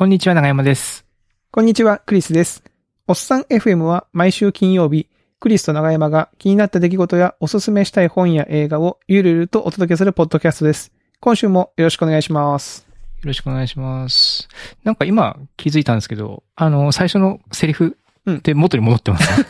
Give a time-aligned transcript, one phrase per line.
[0.00, 1.04] こんにちは、長山です。
[1.50, 2.64] こんにちは、クリスです。
[3.06, 10.90] おっさん FM は毎週金曜日、クリスと長山が気になった出来事やおすすめしたい本や映画をゆるゆるとお届けするポッドキャストです。
[11.20, 12.86] 今週もよろしくお願いします。
[12.88, 14.48] よろしくお願いします。
[14.84, 17.98] なんか今気づいたんですけど、あの、最初のセリフ
[18.30, 19.46] って元に戻ってます、ね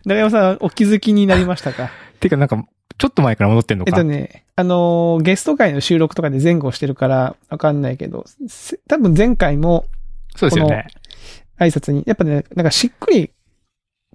[0.06, 1.90] 長山さん、お気づきになりましたか？
[2.20, 2.64] てかなんか、
[2.98, 3.90] ちょっと前から戻ってんのか？
[3.90, 9.86] えっとね、あのーゲスト会の収録とかで前後してるからわかんないけど、せ多分前回も
[10.36, 10.86] そうですよね。
[11.58, 13.30] 挨拶に、やっぱね、なんかしっくり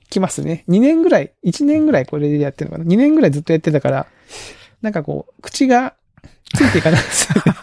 [0.09, 0.63] きますね。
[0.69, 4.07] 2年ぐらい、1年ぐらいこれでやってるのかな ?2 年ぐらいずっとやってたから、
[4.81, 5.95] なんかこう、口が
[6.53, 7.53] ついていかないですよね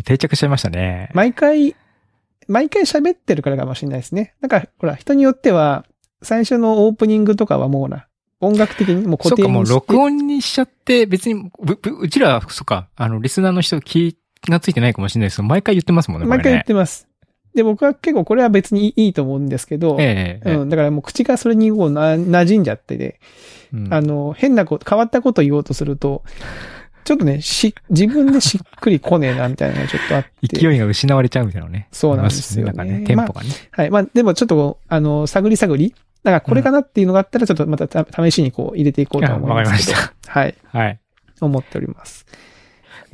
[0.04, 1.10] 定着しちゃいましたね。
[1.14, 1.76] 毎回、
[2.48, 4.34] 毎回喋ってるからかもしれないですね。
[4.40, 5.84] なんか、ほら、人によっては、
[6.22, 8.06] 最初のオープニングとかはもうな、
[8.40, 9.74] 音楽的にもう固そっか、もう定にして。
[9.74, 11.50] 録音にしちゃって、別に、
[12.00, 14.16] うちらは、そっか、あの、リスナーの人気
[14.48, 16.64] がついてないかもしれないですけど、毎回言ってますもんね、毎回言っね。
[16.64, 17.06] てます。
[17.54, 23.20] で、僕は結構これは別にいいと思うんですけど、ええええうん、だからもう口がそれにこうな馴染んじゃってで、
[23.72, 26.22] うんあの、変なこと、変わったこと言おうとすると、
[27.04, 30.58] ちょっとね、し、自分でしっくりこねえな、みたいなのがちょっとあって。
[30.58, 31.88] 勢いが失われちゃうみたいなのね。
[31.90, 33.48] そうなんですよねなんかね、テンポがね。
[33.72, 33.90] はい。
[33.90, 35.94] まあ、でもちょっとあの、探り探り。
[36.22, 39.98] だからこれかなっていうのがあったら、ちょっとまたた試しにこう入れていこうと思いますけど。
[39.98, 40.54] あわかはい。
[40.66, 41.00] はい。
[41.40, 42.26] 思っております。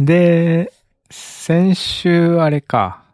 [0.01, 0.73] で、
[1.11, 3.05] 先週あれか、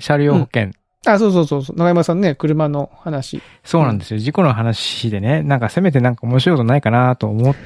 [0.00, 0.72] 車両保険。
[1.06, 1.76] あ、そうそうそうそう。
[1.76, 3.40] 長山さんね、車の話。
[3.64, 4.18] そうなんですよ。
[4.18, 7.56] 事故の話でね、なんかせめてなんか面白いことないかなと思っ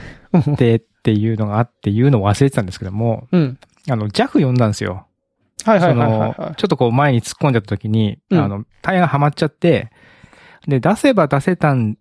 [0.58, 3.58] てっていうのがあって言うのを忘れてたんですけども、うん。
[3.88, 5.06] あの、JAF 呼んだんですよ。
[5.64, 9.90] はいはいはいはい、そのは、ちょっとこう前に突っ込んじゃった時に、うんあの、タイヤがはまっちゃって、
[10.66, 11.96] で、出せば出せたん、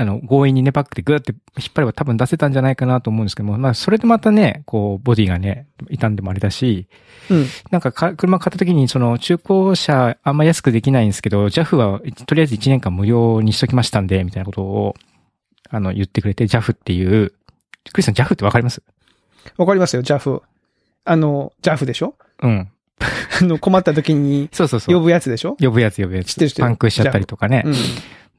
[0.00, 6.86] あの、強引にね、パックでグーって引っ張れば多分出せたんじゃないかなと思うんですけども、まあ、それでまたね、こう、ボディがね、傷んでもあれだし、
[7.30, 7.34] い。
[7.34, 7.46] うん。
[7.72, 14.94] なんかか車買った時に、その中古車あんま安くできないんですけど、JAF はとりあえず1年間無料にしときましたんで、みたいなことを、
[15.68, 17.32] あの、言ってくれて、JAF っていう、
[17.92, 18.82] クリスさん JAF ってわかります？
[19.56, 20.42] わかりますよ、JAF。
[21.04, 22.14] あの、JAF でしょ？
[22.42, 22.68] うん。
[23.40, 24.94] あの、困った時にそうそうそう。
[24.94, 25.56] 呼ぶやつでしょ？
[25.60, 26.28] 呼ぶやつ呼ぶやつ。
[26.28, 27.62] 知ってる知ってるパンクしちゃったりとかね。
[27.64, 27.74] うん。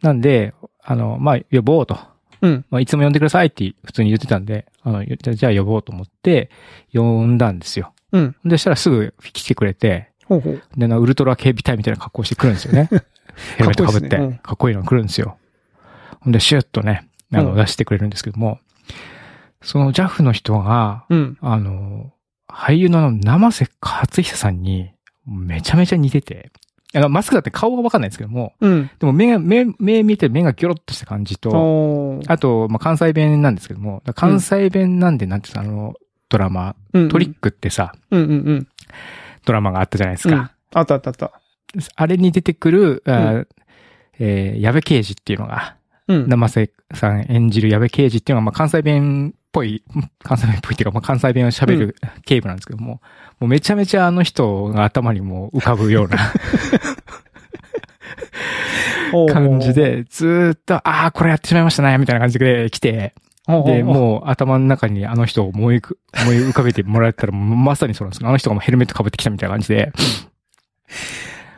[0.01, 0.53] なんで、
[0.83, 1.97] あの、まあ、呼ぼうと。
[2.41, 2.65] うん。
[2.69, 6.49] まあ、いつも呼んでくださいって普通に言ってたんで、あの、じゃあ呼ぼうと思って、
[6.93, 7.93] 呼んだんですよ。
[8.11, 8.35] うん。
[8.45, 10.61] で、したらすぐ来てくれて、ほうほう。
[10.77, 12.89] で、なウルトラ警備隊みたいな格好してくるんですよね。
[13.57, 15.37] ヘルメットかぶって、かっこいいのが来るんですよ。
[16.21, 18.59] ほんで、シュッとね、あの、うん出してくれるんですけども、
[19.61, 21.37] その JAF の人が、うん。
[21.41, 22.11] あの、
[22.49, 24.91] 俳優の生瀬勝久さんに、
[25.25, 26.51] めちゃめちゃ似てて、
[26.93, 28.89] あのマスクだって顔はわかんないですけども、うん。
[28.99, 35.93] でも目が、目、目見て目がギョロッとした感じと、あと、まあ、関西弁なんですけども、関西弁なんで、なんていうのあの、
[36.29, 37.09] ドラマ、うん。
[37.09, 38.67] トリックってさ、うんうんうん。
[39.45, 40.51] ドラマがあったじゃないですうんか。
[40.73, 41.31] あったあったあった。
[41.95, 43.47] あれに出てくる、う
[44.21, 45.75] えー矢部刑事っていうのが、
[46.07, 46.27] うん。
[46.27, 49.83] 生瀬さん演じる矢部刑事っていうのが、まあ、関西弁っぽい、
[50.23, 51.95] 関西弁っぽいっていうか、まあ、関西弁を喋る
[52.25, 53.01] 警部なんですけども、
[53.39, 56.17] もうめちゃめちゃあの人が頭にも浮かぶような
[59.33, 59.73] 感じ。
[59.73, 63.13] で、ずーっと、ああ、これやってしまいましたね、みたいな感じで来て、
[63.65, 68.29] で、もう頭の中にあの人を思いく、思い浮かべてもらえたら、まさにそうなんですよ。
[68.29, 69.91] あの人がもうヘルメット被ってきたみたいな感じで、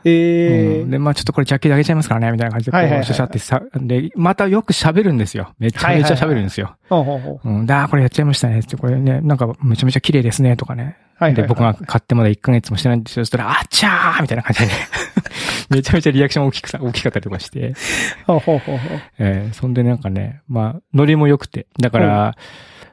[0.03, 5.53] ええうんで、まあちょっとこれジャッキであげちゃいますからね、みたいな感じで、こはいはいはいう、シャシャってさ、で、またよく喋るんですよ。
[5.59, 6.75] めちゃめちゃ喋るんですよ。
[6.89, 10.84] ほうほうん、だーこれやっちゃいましたね、って、これね、なんかめちゃめちゃ綺麗ですね、とかね。
[10.84, 11.35] はいはいはい。
[11.35, 13.25] で、僕が買ってまだ1ヶ月もしてないんですよ。
[13.25, 14.72] そしたら、あっちゃーみたいな感じでね。
[15.69, 17.75] めちゃめちゃリアクション大きくさ、大きかったりとかして。
[18.25, 18.78] ほうほうほう。
[19.19, 21.67] えーそんでなんかね、まあ、ノリも良くて。
[21.79, 22.35] だから、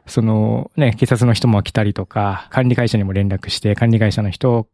[0.07, 4.67] その、ね、警察の人も来たりとか、管理会社にも連絡して、管理会社の人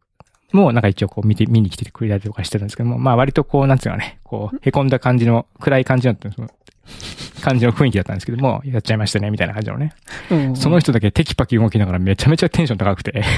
[0.55, 6.15] もなんか一応こう見て、見に来てくれたりとかしてるんですけども、まあ割とこう、なんつうのかね、こう、凹んだ感じの、暗い感じの、
[7.41, 9.93] 感じの雰囲気だったんですけども、やっちゃいましたね、みたいな感じのね。
[10.31, 13.23] うんその人だけテキパキ動きながらめちゃめちゃテンション高くて。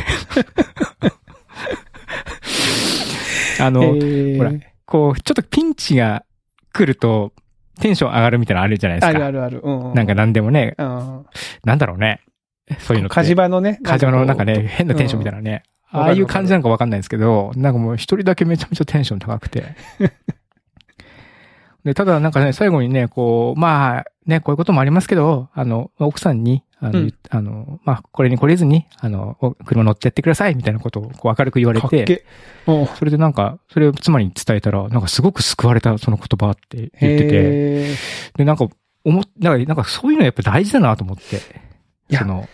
[3.60, 4.52] あの、えーほら
[4.86, 6.24] こう、ちょっとピンチが
[6.72, 7.34] 来ると、
[7.82, 9.18] テンション上がるみたいなのあるじゃないですか。
[9.18, 9.60] あるあるある。
[9.62, 9.94] うん。
[9.94, 11.26] なんか何でもね、うん。
[11.66, 12.22] なんだろうね。
[12.80, 13.10] そういうの。
[13.10, 13.80] 火事場のね。
[13.84, 15.64] 火事場のなんかね、変なテンションみたいなね。
[15.94, 19.64] うんああいう感じなのかわかんないんですけど、なんかもう一人だけめちゃめちゃテンション高くて。
[21.86, 32.26] で、ただなんかね、最後にね、こう、まあ、ね、こういうこともありますけど、あの、奥さんに、あの、うんあの、まあ、これに懲りずに、あの、お車乗ってやってください、みたいなことをこう明るく言われて。
[32.98, 37.96] それでなんか、それを妻に伝えたら、なんかすごく救われた、その言葉って言ってて、
[38.36, 38.68] で、なんか、
[39.06, 41.42] 思っ、なんか、なんかそういうのやっぱ大事だなと思って。
[42.18, 42.50] その、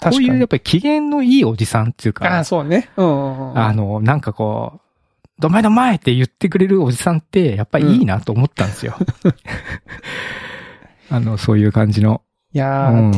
[0.00, 2.90] こういうやっぱり機嫌のいいおじさんっていうか、ああ、そうね。
[2.96, 3.58] うんうんうん。
[3.58, 4.80] あの、なんかこう、
[5.40, 8.94] どまいどまいって言ってくれるおじさんって、やっぱりいいなと思ったんですよ。
[11.10, 12.22] あの、そういう感じの。
[12.54, 13.12] ういやー、ん。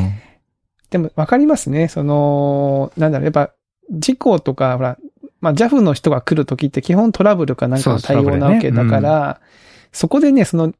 [0.90, 1.88] でもわかりますね。
[1.88, 3.50] その、なんだろう、やっぱ、
[3.90, 4.96] 事故とか、ほら、
[5.43, 9.40] まあ、JAF の人が来るときって基本トラブルかなんかの対応なわけだから、
[9.93, 10.72] そこでね、その、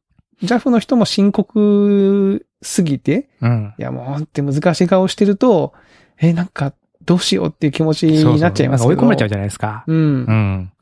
[0.43, 3.75] JAF の人も深刻すぎて、うん。
[3.79, 5.73] いやもうって難しい顔してると、
[6.19, 6.73] え、なんか、
[7.05, 8.91] どうしようっていう気持ちになっちゃいますけど。
[8.91, 9.85] 追い込まれちゃうじゃないですか。
[9.87, 9.97] うん。
[9.97, 10.73] うん。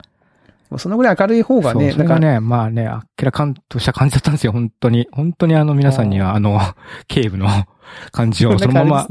[0.69, 5.07] もうそのぐらい明るい方がね、そうそれがね、まあね、あっけらかんとした感じだったんですよ、本当に。
[5.11, 6.59] 本当にあの皆さんには、あの、
[7.07, 7.47] 警部の
[8.11, 9.07] 感じをそのまま、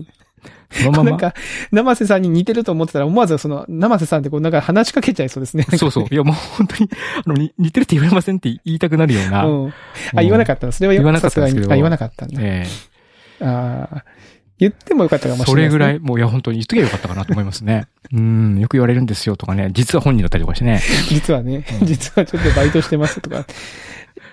[0.71, 1.11] そのまま？
[1.11, 1.35] なんか、
[1.71, 5.65] 生瀬さんに似てると思ってたら、思わずその、生瀬さんってこう、なんか話しかけちゃいそうですね。
[5.77, 6.07] そうそう。
[6.11, 6.91] いや、もう本当に、
[7.25, 9.45] あの、に似てるって言われませんって言いたくなるような。
[9.45, 9.75] うん。
[10.15, 12.41] あ、言わなかったのそれは言わなかったんですけどあ、言わなかったんだ。
[12.43, 12.67] え
[13.41, 14.05] ああ。
[14.59, 15.99] 言ってもよかったかえもしれない、それぐらい、。
[15.99, 17.89] もういや、本当に言っとけばよかったかなと思いますね。
[18.13, 20.81] うん、よく言われるんですよとかね、実は本人だったりとかしてね。
[21.09, 23.41] 実はね、うん実はちょっとバイトしてますとか。
[23.41, 23.45] い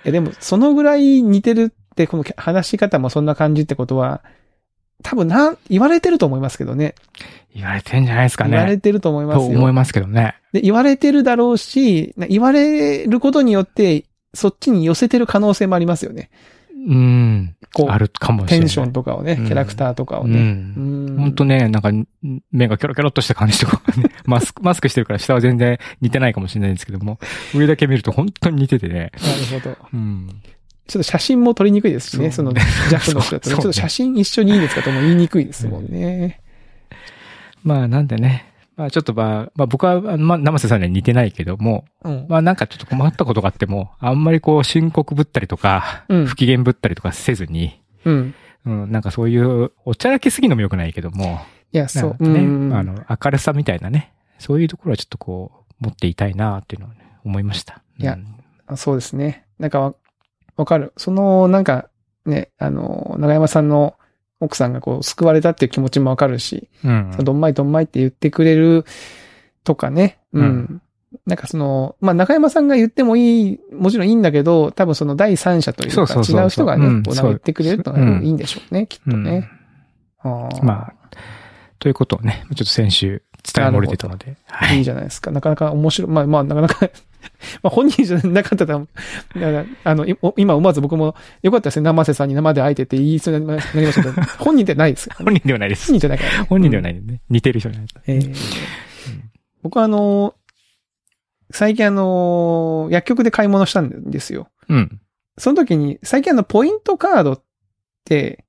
[0.03, 4.21] や、でも、そのぐらい似てるって、この話し方もそんな感じってことは、
[5.03, 6.95] 多分な、言われてると思いますけどね。
[7.55, 8.51] 言われてんじゃないですかね。
[8.51, 9.51] 言われてると思いますよ。
[9.53, 10.35] と思いますけどね。
[10.53, 16.29] で、言われてるだろうし、な言われることによって、そっちに寄せてる可能性もありますよね。
[16.87, 17.55] うん。
[17.73, 18.59] こうあるかもしれない。
[18.61, 20.39] テンションとかをね、うんキャラクターとかをうね。
[20.39, 20.73] ん。
[20.77, 21.91] うん本当ね、なんか、
[22.51, 27.19] 目がキョロキョロっとした感じとか、ね、 マスク、マスクしてるから下は全然似てないかもしれないんですけども、
[27.53, 29.11] 上だけ見ると本当に似ててね。
[29.21, 29.77] なるほど。
[29.93, 30.29] うん。
[30.89, 36.41] ちょっと写真も撮りにくいですしね、その、ジャフの人だとね、ちょっと写真一緒にいいですかとも言いにくいですもんね。
[37.63, 42.25] まあなんでね、まあちょっとまあ、まあ僕は、まあ生瀬さんには似てないけども、うん。
[42.27, 48.33] まあなんかちょっと困ったことがあっても、あんまりこう深刻ぶったりとか、うん不機嫌ぶったりとかせずに、うん。
[48.65, 51.39] うん、なんかそういう、おちゃらけすぎのも良くないけども、
[51.71, 52.23] いや、そう。
[52.23, 57.83] ね、うんあの、明るさみたいなね、そういうところはちょっとこう、持っていたいなっていうのを、ね、思いました。
[57.99, 58.17] いや
[58.75, 59.45] そうですね。
[59.59, 59.93] なんか
[60.59, 60.93] わ、わかる。
[60.97, 61.89] その、なんか、
[62.25, 63.95] ね、あの、長山さんの
[64.39, 67.11] 奥さんがこう、救われたっていう気持ちもわかるし、うん。
[67.19, 68.85] どんまいどんまいって言ってくれる
[69.63, 70.19] とかね。
[70.33, 70.43] うん。
[70.43, 70.81] うん
[71.25, 79.49] なんかその、まあ、中山さんが言ってもいい、もちろんいいんだけど、多分その第三者というか、違う人がね、うんこう言ってくれるといいんでしょうね、きっとね。
[80.19, 80.93] あーまあ、
[81.79, 84.81] ということをね、ちょっと先週伝え漏れてたので、はいい。
[84.81, 85.31] いじゃないですか。
[85.31, 86.11] なかなか面白い。
[86.11, 86.89] まあまあ、なかなか
[87.63, 88.85] まあ本人じゃなかったら、
[89.83, 91.83] あの、い今思わず僕も、よかったですね。
[91.83, 95.93] 生瀬さんに生で会えてって言いそうになりましたけど、 本人ってないです本人ではないです本。
[95.95, 96.45] 人じゃないからね。。
[96.49, 97.21] 本人ではないいね。
[97.29, 97.89] 似てる人じゃない。
[98.07, 98.35] えー
[99.61, 100.35] 僕はあの、
[101.51, 104.47] 最近あの、薬局で買い物したんですよ。
[104.69, 105.01] うん。
[105.37, 107.43] その時に、最近あの、ポイントカードっ
[108.05, 108.45] て、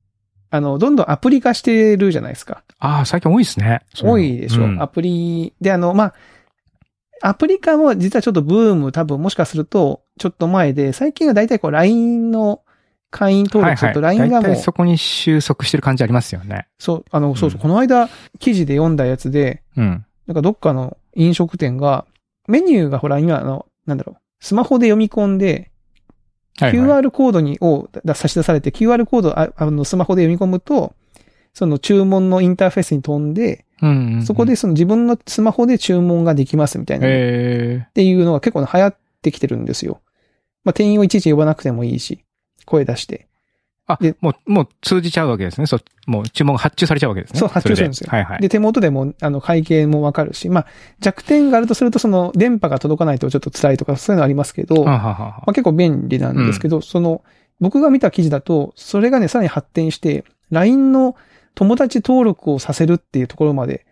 [0.50, 2.62] あの、どんどんアプリ化してるじゃないですか。
[2.78, 3.80] ああ、最近多いですね。
[4.02, 5.54] 多いでしょ、うんアプリ。
[5.60, 6.14] で、あの、まあ、
[7.22, 12.62] アプリ化も実はちょっとブーム多分もしかすると、ちょっと前で、最近は大体こう LINE の
[13.10, 16.66] 会員登録するとはいはい LINE がもう、大体そこに収束してる感じありますよね。
[16.78, 18.08] そう、あの、そうそう、うんこの間
[18.38, 20.04] 記事で読んだやつで、うん。
[20.26, 22.06] なんかどっかの飲食店が、
[22.48, 25.69] メニューがほら今あの、なんだろう、スマホで読み込んで、はいはい
[26.58, 30.94] QR コードに、をだ差し出されて、QR コードああのスマホで読み込むと、
[31.52, 40.02] その注文のインターフェースに飛んで、うんうんうんそこで、その自分のスマホで注文ができますみたいな、っえていうのが結構流行ってきてるんですよ。
[40.64, 42.24] まあ、店員をいちいち呼ばなくてもいいし、
[42.66, 43.29] 声出して。
[43.90, 45.66] ー、あで、もう、もう通じちゃうわけですね。
[45.66, 47.40] そう、もう注文が発注されちゃうわけですね。
[47.40, 48.40] そう発注するんですよはいはい。
[48.40, 50.66] で、手元でも、あの、会計もわかるし、まあ、
[51.00, 57.22] 弱点があるとすると、その、電波が届かないとちょっと辛いとか、そういうのありますけど、はまあはあはああ、結構便利なんですけど、その、
[57.60, 61.16] 僕が見た記事だと、それがね、さらに発展して、LINE の
[61.54, 63.86] 友達登録をさせるっていうところまで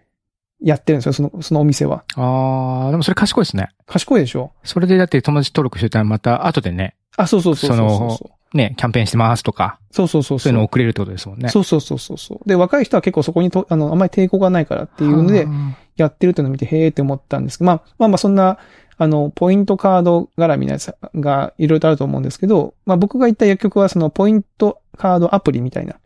[0.60, 2.04] やってるんですよ、その、そのお店は。
[2.16, 3.68] ああ、でもそれ賢いですね。
[3.86, 8.37] 賢いでしょそれでだって友達登録してたらまた後でね、あ、そうそうそうそうそうそう。
[8.54, 11.48] ね、キャンペーンしてますとか、そうそうそうそういうの送れるってことですもんね。
[11.50, 12.48] そうそうそうそうそう。
[12.48, 18.58] で、若い人は結構そこにと、あの、あんまり抵抗がないからっていうので、はやってるっていうのを見て、へーって思ったんですけど、まあ、まあまあそんな、
[18.96, 25.96] あの、ポイントカード絡みのやつがいろいろとあると思うんですけど、まあ僕が行った薬局はそのポイントカードアプリみたいな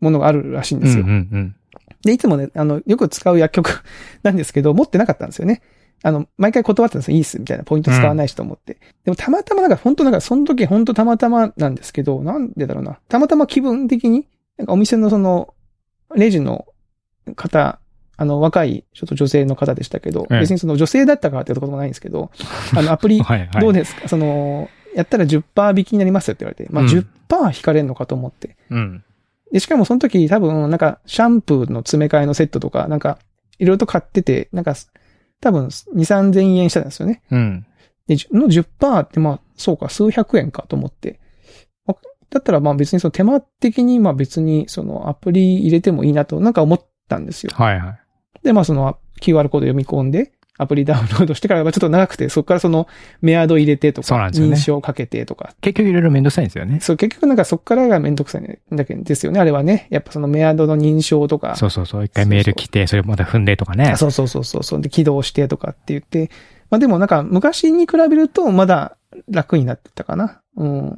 [0.00, 1.04] ものがあるらしいんですよ。
[1.04, 1.56] うんうん。
[2.02, 3.82] で、いつもね、あの、よく使う薬局
[4.22, 5.60] なんですけど、持ってなかったんですよね。
[6.06, 7.16] あの、毎回断ってたんですよ。
[7.16, 7.64] いいっす、みたいな。
[7.64, 8.74] ポイント使わないしと思って。
[9.04, 13.00] でもたまたまなんか、本当なんか、その時本当たまたまなんですけど、なんでだろうな。
[13.08, 15.52] たまたま気分的に、なんかお店のその、
[16.14, 16.66] レジの
[17.34, 17.80] 方、
[18.16, 22.30] あの、若い、ちょっと女性の方でしたけど、ええ別にその女性だったからっていうところもないんですけど、
[22.76, 23.60] あの、アプリ、はいはい。
[23.60, 28.56] どうですか、その、やったら10%引きになりますよって言われて、まあうん10%引かれるのかと思って。
[28.70, 29.02] うん。
[29.50, 33.18] で、しかもその時多分、なんか、シャンプーの詰め替えのセットとか、なんか、
[33.58, 34.74] いろいろと買ってて、なんか、
[35.40, 37.22] 多分、2、3000円したんですよね。
[37.30, 37.66] うん。
[38.06, 41.20] で、の10%ってまあ、そうか、数百円かと思って。
[41.86, 41.94] あ
[42.30, 47.52] だったらまあ別にその手間的にまあ別にそのアプリ入れてもいいなとなんか思ったんですよ。
[47.54, 48.00] はいはい。
[48.42, 52.88] で、まあその QR コード読み込んで、アプリダウンロードしてから、まあちょっと長くて、そこからその
[53.20, 55.54] メアド入れてとか、そうなんですよね認証かけてとか。
[55.60, 56.80] 結局いろいろめんどくさいんですよね。
[56.80, 59.40] そう、結局なんかそこからがめんどくさいんだけですよね。
[59.40, 59.86] あれはね。
[59.90, 61.56] やっぱそのメアドの認証とか。
[61.56, 62.04] そうそうそう。
[62.04, 63.96] 一回メール来て、それまた踏んでとかねあ。
[63.96, 64.80] そうそうそうそうそう。
[64.80, 66.30] で、起動してとかって言って。
[66.70, 68.96] まあでもなんか昔に比べるとまだ
[69.28, 70.40] 楽になってたかな。
[70.56, 70.96] うん。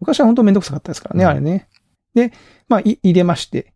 [0.00, 1.68] 昔は本当めんどくさかったですからね、うんあれね。
[2.14, 2.32] で、
[2.68, 3.72] まあい入れまして。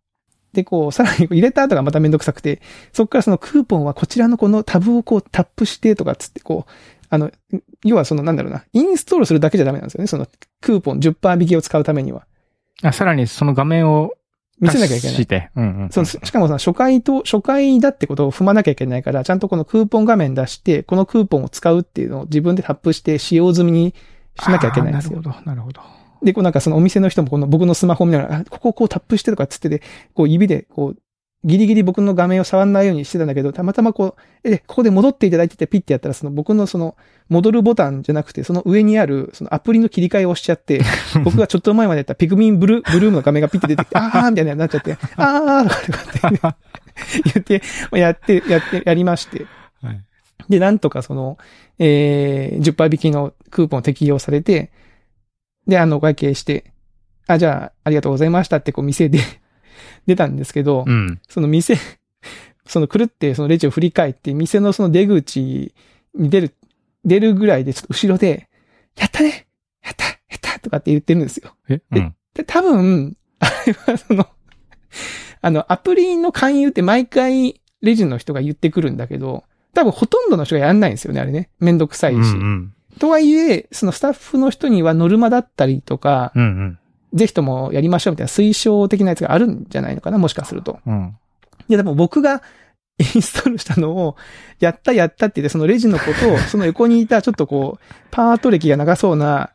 [0.55, 6.71] で、こう、さらに入れた後がまためんどくさくて、そこからそのクーポンはこちらのこのタブをこうタップしてとかっつってこう、
[7.09, 7.31] あの、
[7.83, 10.07] 要はそのなんだろうな、インストールするだけじゃダメなんですよね。
[10.07, 10.27] その
[10.61, 12.25] クーポン10%引きを使うためには。
[12.81, 14.13] あ、さらにその画面を
[14.59, 15.25] 見せなきゃいけないし。
[15.25, 15.49] て。
[15.55, 15.89] うんうん。
[15.89, 23.93] そう、しかもさ、初回と、初回だってことを踏まなきゃいけないから、ちゃんとこのクーポン画面出して、このクーポンを使うっていうのを自分でタップして使用済みに
[24.39, 25.21] しなきゃいけないんですよ。
[25.21, 25.81] なるほど、なるほど。
[26.23, 29.81] で、こうなんかそのお店の人もこの僕のスマホを見ながら、あここをこうタップしてとかっつってて、
[30.13, 30.97] こう指でこう、
[31.45, 36.97] ギリギリ僕の画面を触らないようにしてたんだけど、たまたまこう、え、ここで戻っていただいててピッてやったら、その僕のその、
[37.29, 40.81] 戻るボタンじゃなくて、その上にある、そのアプリの切り替えを押しちゃって、
[41.23, 46.53] 僕がちょっと前までやったピグミンブルー、ブルームの画面がピッて出てきて、 あーみたいになっちゃって、あーとかって
[47.23, 49.45] 言って、 まあやって、やって、やりまして。
[49.81, 50.01] はい
[50.49, 51.37] で、なんとかその、
[51.79, 54.71] えー、10%引きのクーポン適用されて、
[55.67, 56.71] で、あの、お会計して、
[57.27, 59.19] あ、じゃあ、ありがとうございましたって、こう、店で
[60.05, 61.19] 出たんですけど、うん。
[61.27, 61.77] その店、
[62.67, 65.41] その、くるって、そのレジを振り返って、店のその出口
[66.13, 66.55] に出る、
[67.03, 68.47] 出るぐらいで、ちょっと後ろで、
[68.97, 69.47] やったね
[69.83, 71.55] やったやったとかって言ってるんですよ。
[71.69, 72.15] えうん。
[72.33, 74.27] で、多分、あれはその、
[75.41, 79.43] あの、アプリの勧誘って毎回レジの人が言ってくるんだけど、
[79.73, 81.49] 多分ほとんどの人がやんないんですよね、あれね。
[81.59, 82.15] めんどくさいし。
[82.15, 82.74] うんうん。
[82.99, 86.79] とはいえ、そのスタッフの人にはノルマだったりとか、うんうん。
[87.13, 90.79] ぜひともやりましょうみたいな推奨的なやつがあるんじゃないのかな、もしかすると。
[90.85, 91.17] うん。
[91.69, 92.41] で、でも僕が
[92.97, 94.15] インストールしたのを、
[94.59, 99.51] やったやったって言って、そのレジのことを、 その横にいたちょっとこう、パート歴が長そうな、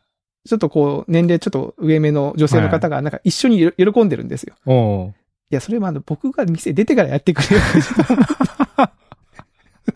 [0.47, 4.55] ちょっとこう、年齢ちょっと上目の女性の方が、なんか一緒によ喜んでるんですよ。
[4.65, 7.63] おういや、それはあの、僕が店出てからやってくれよ。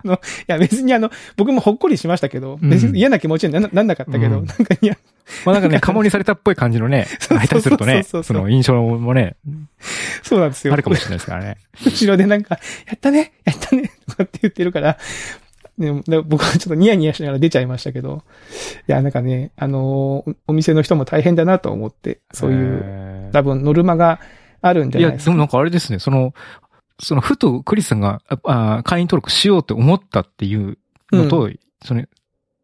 [0.05, 4.97] あのいや、別にあの、僕もほっこりしましたけど、うん別に嫌な気持ちにななんなかったけど、うんなんかいや、
[5.45, 9.35] まあなんかね、カモにされたっぽい感じのね、そう下手するとね、その印象もね、
[10.23, 10.73] そうなんですよ。
[10.73, 11.57] あるかもしれないですからね。
[11.85, 14.97] 後ろでなんか、やったねやったねとかって言ってるから、
[15.77, 18.23] ね、で僕はちょっとニヤニヤしながら出ちゃいましたけど、
[18.87, 24.19] いや、なんかね、あのーお店の人も大変だなと思って、そういう、う多分ノルマが
[24.61, 25.19] あるんじゃいや、ないでか。
[25.19, 26.33] ですもなんかあれですね、その、
[26.99, 30.77] その、ふとクリスさんが、ああ会員登録しようと思ったっていう
[31.11, 31.49] のと、
[31.83, 32.05] その、っ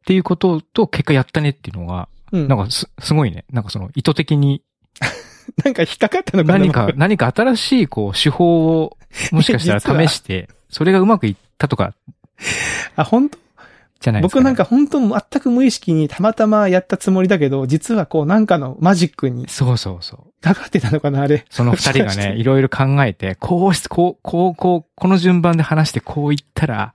[0.05, 2.47] ていうことと結果やったねっていうのが、うん。
[2.47, 3.45] なんかす、すごいね。
[3.51, 4.63] なんかその意図的に
[5.63, 6.59] なんか引っかかったのかな？
[6.59, 8.97] 何か、何か新しいこう手法を
[9.31, 11.93] もしかしたら 試して、それがうまくいったとか。
[12.95, 13.37] あ、本当？
[14.01, 14.41] じゃないですか、ね。
[14.41, 20.41] 僕なんか本当全く無意識にたまたまやったつもりだけど、実はこうなんかのマジックにそうそうそう。
[20.41, 21.45] かかってたのかな、あれ。
[21.49, 26.93] その二人がね、 いろいろ考えて、こうし、こう、こう、こう、この順番で話してこう言ったら、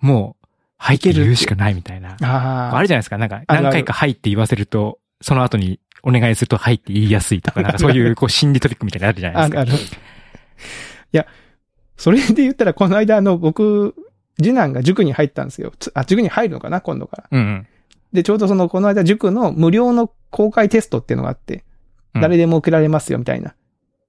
[0.00, 2.16] もう、はいって言うしかないみたいな。
[2.22, 3.16] ああるじゃないですか。
[3.16, 9.60] なんか、あるある何回かはいって言わせると、その後にお願いするとはいって言いやすいとか、なんかそういう こう心理トリックみたいなのあるじゃないあ、ですか。
[9.60, 9.72] ある。
[9.72, 11.26] いや、
[11.96, 13.94] それで言ったら、この間、あの、僕、
[14.36, 15.72] 次男が塾に入ったんですよ。
[15.78, 17.24] つあ、塾に入るのかな、今度から。
[17.30, 17.66] うんうん。
[18.12, 23.56] で、ちょうどその、この間、塾の無料の公開テストっていうのがあって、うん誰でも受けられますよ、みたいな。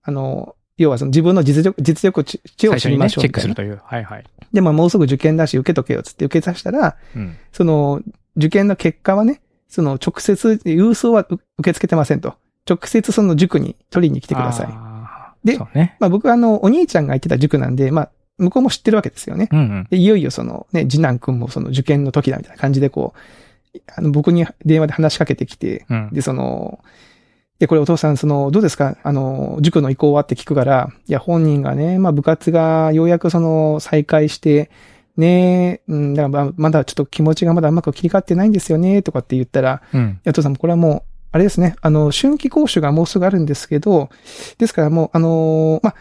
[0.04, 3.34] あの、要はその自分の実力、実力値値を知りましょう、チェッ。
[3.34, 3.82] クするという。
[3.84, 4.24] はいはい。
[4.54, 7.36] で、まあ、もうすぐ受験だし、受けとけよ、つって受けさせたら、うん。
[7.52, 8.02] その、
[8.38, 12.36] 受験の結果はね、その、直接、郵送は受け付けてませんと。
[12.70, 15.48] 直接その塾に取りに来てください。
[15.48, 15.96] でね。
[16.00, 19.50] まあ僕はあの、お兄ちゃんが行ってた塾なんで、まあ、向こうも知ってるわけですよね。
[19.52, 19.88] うんうん。
[19.90, 26.10] でいよいよそのね、次男くんもその受験の時だみたいな感じでこう、あの、僕に電話で話しかけてきて、うん。
[26.12, 26.80] で、その、
[27.60, 28.98] で、これお父さん、その、どうですか？
[29.04, 34.70] あの、塾の意向はって聞くから、いや、本人がね、まあ部活がようやくその、再開して、
[35.16, 40.02] ねうん、だからまあまだちょっと気持ちがまだうまく切り替わってないんですよね、とかって言ったら、うん。
[40.02, 44.10] いや、お父さん、これはもう、あれですね、あの、春季講習がもうすぐあるんですけど、
[44.58, 45.96] ですからもう、あのーまあ、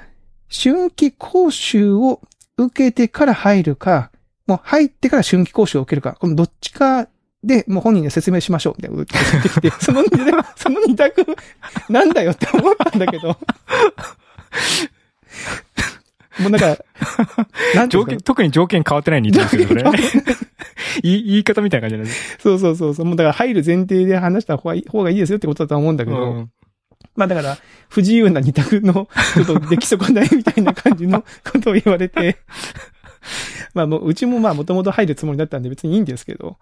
[0.56, 2.20] 春季講習を
[2.56, 4.10] 受けてから入るか、
[4.46, 7.08] もう入ってから春季講習を受けるか、このどっちか
[7.42, 10.04] で、もう本人に説明しましょう、みたいなこと言ってきて、 その、
[10.56, 11.26] その二択、
[11.88, 13.36] なんだよって思ったんだけど。
[16.40, 16.78] もうなんか、
[17.74, 19.98] なん条件、特に条件変わってないに言ってますけどね。
[21.02, 22.38] 言 い言い方みたいな感じなんです。
[22.40, 23.06] そうそうそうそう。
[23.06, 26.50] もうだから入る前提で話した方がいい方がいいですよってことだと思うんだけど、うん
[27.16, 32.38] まあだから、不自由な二択の、ちょっと出来損ないみたいな感じの ことを言われて、
[33.74, 36.56] まあもう、うちもまあもともと入るつもりだったんで別にいいんですけど。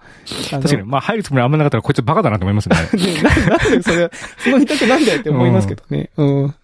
[0.50, 2.76] 確かに、まあ入るつもりあんまなかったらこいつバカだなと思いますね。
[2.94, 6.10] ねななんでそれ、その二択なんだよって思いますけどね。
[6.16, 6.42] うん。
[6.46, 6.54] ま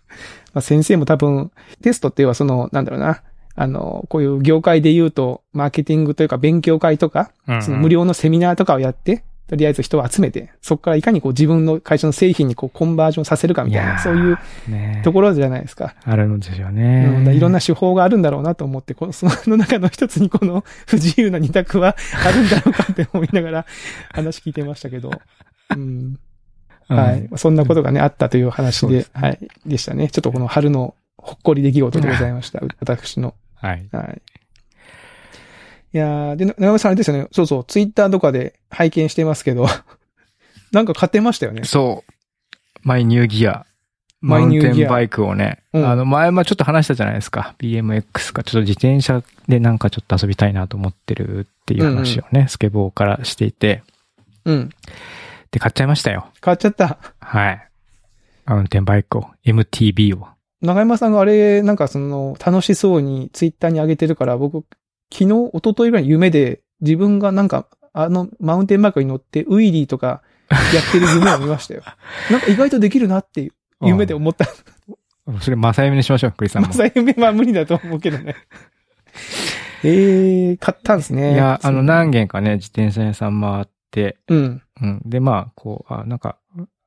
[0.55, 1.51] あ先生も多分、
[1.83, 3.23] テストっていうのはその、なんだろうな。
[3.61, 14.39] あの、こういう業界で言うと、マーケティングというか勉強会とか、うんその無料のセミナーとかをやって、とりあえず人を集めて、そこからいかにこう自分の会社の製品にこうコンバージョンさせるかみたいな、いそういう
[14.69, 15.95] ねところじゃないですか。
[16.05, 17.07] あるんですようん、ね。
[17.07, 23.67] だからいろんな手法があるんだろうなと思って、この、その中の一つにこの 不自由な二択はあるんだろうかって思いながら
[24.13, 25.11] 話聞いてましたけど。
[25.71, 25.79] うん。
[25.79, 26.19] うん
[26.89, 27.29] はい。
[27.37, 29.39] そんなことがね、あったという話で、はい。
[29.67, 30.09] でしたね。
[30.09, 32.63] ちょっとこの春のほっこり出来事でございました。
[32.81, 33.35] 私の。
[33.55, 33.87] はい。
[33.93, 34.23] はい。
[35.93, 37.29] いやー、で、長山さんあれですよね。
[37.33, 39.67] そうそう、ツイッターとかで拝見してますけど、
[40.73, 41.65] なんか買ってましたよね。
[41.65, 42.13] そう。
[42.83, 43.65] マイニューギア。
[44.21, 47.55] ママイニューギアウンテンバイクをね、うんあの、前もちょっと話したじゃないですか。
[47.59, 53.83] BMX か、ちょっと自転車でなんかちょっと遊びたいなと思ってるっていう話をね、スケボーからしていて、
[54.45, 54.71] うん。
[55.51, 56.27] で、買っちゃいましたよ。
[56.41, 56.99] 買っちゃった。
[57.21, 57.69] はい。
[58.45, 60.27] マウンテンバイクを、MTB を。
[60.61, 64.65] 長山さんがあれ、なんかその、楽しそうにツイッターに上げてるから、僕、
[65.13, 71.83] 昨日、一昨日ぐらいに夢で、自分がなんか、あの、マウンテンバイクに乗って、ウィリーとか、やってる夢を見ましたよ。
[72.31, 74.47] なんか意外とできるなっていう、夢で思った。
[75.41, 76.69] それ、正夢にしましょう、クリスさんも。
[76.69, 78.37] まさ夢は無理だと思うけどね。
[79.85, 81.35] ええー、買ったんですね。
[81.35, 84.63] いや、あの、何軒かね、自転車屋さん回って、うん。
[84.81, 85.03] うん。
[85.05, 86.39] で、まあ、こう、あなんか、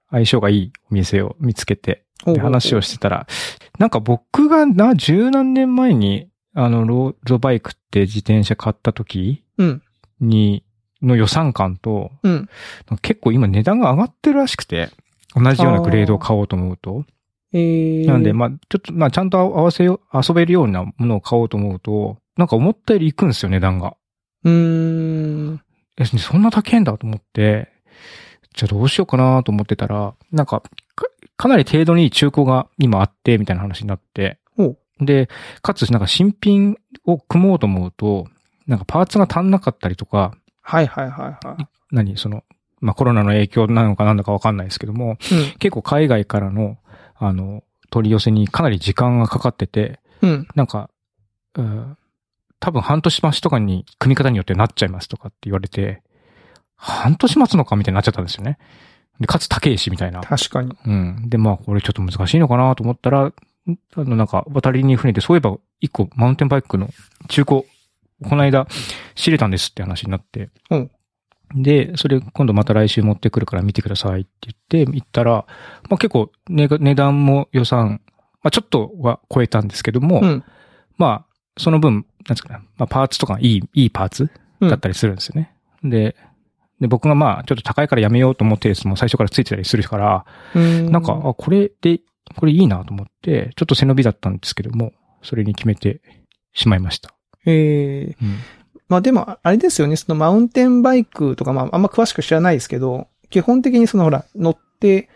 [0.10, 3.28] 相性がいいお店を見つけて、で話をしてたら、
[3.80, 9.81] なんか僕がな、十何年前に、あの、ロードバイクって自転車買った時うん。
[10.20, 10.63] に、
[11.01, 12.50] の予算感と、うん。
[13.01, 14.90] 結構今値段が上がってるらしくて、
[15.33, 17.05] 同じようなグレードを買おうと思うと。
[17.53, 23.96] えー、なんで、まあ、ちょっと、まあ、ちゃんと合わせよう、遊べるようなものを買おうと思うと、なんか思ったよりいくんですよ、値段が。
[24.44, 25.61] うーん。
[25.98, 27.70] え、そんな高いんだと思って、
[28.55, 30.61] じゃあどうしようかなと思ってたら、なんか、
[30.96, 34.41] かかなり程度に中古が今あって、みたいな話になってほ。
[35.01, 35.29] で、
[35.61, 38.27] かつ、なんか新品を組もうと思うと、
[38.68, 41.68] なんかパーツが足んなかったりとか、はいはいはいはい。
[41.92, 42.44] 何、その、
[42.79, 45.18] まあ、コロナの影響なのかなんだかわかんないですけども、
[45.59, 46.77] 結構海外からの、
[47.16, 50.29] あの、取り寄せにかなり時間がかかってて、うん。
[50.29, 50.48] うん。
[50.55, 50.90] なんか、
[51.55, 51.98] うん
[52.61, 56.03] 多分半年増しとかに組み方によってなっちゃいますとかって言われて、
[56.75, 58.59] 半年待つのかみたいになっちゃったんですよね。
[59.20, 60.22] で、かつ高いしみたいな。
[60.22, 60.75] 確かに。
[60.85, 61.25] うん。
[61.27, 63.33] で、まあ、これちょっと難しいのかなと思ったら、ん
[63.68, 66.90] あの、なんか、渡りに船で、そういえば、一個、マウンテンバイクの
[67.30, 67.64] 中古、
[68.24, 68.68] この間、
[69.16, 70.50] 知れたんですって話になって。
[70.70, 70.92] うん
[71.54, 74.30] で、それ、今度また来週持ってくるから見てくださいって
[74.70, 75.46] 言って、行ったら、
[75.90, 78.02] まあ結構、ね、値段も予算、
[78.42, 80.44] まあちょっとは超えたんですけども、うん。
[80.98, 85.54] まあ、その分、なんですかね、まあパーツとかいい、いいパーツうんだったりするんですよね。
[85.84, 86.16] で、
[86.80, 90.92] で、僕がまあ、ちょっと高いからやめようと思ってるやつも最初からついてたりするから、うん。
[90.92, 92.00] なんか、あ、これで、
[92.35, 96.01] これいいなと思って、ちょっと背伸びだったんですけども、それに決めて
[96.53, 97.13] しまいました。
[97.46, 98.37] えー、うん。
[98.87, 105.09] まあでも、あれですよね、そのマウンテンバイクとか、まああんま詳しく知らないですけど、基本的にそのほら、乗って、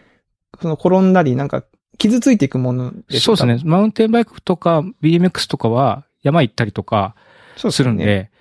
[0.62, 1.64] その転んだり、なんか、
[1.98, 3.62] 傷ついていくものですそうですね。。
[3.64, 7.16] マウンテンバイクとか BMX とかは山行ったりとか
[7.56, 8.32] そうするんで、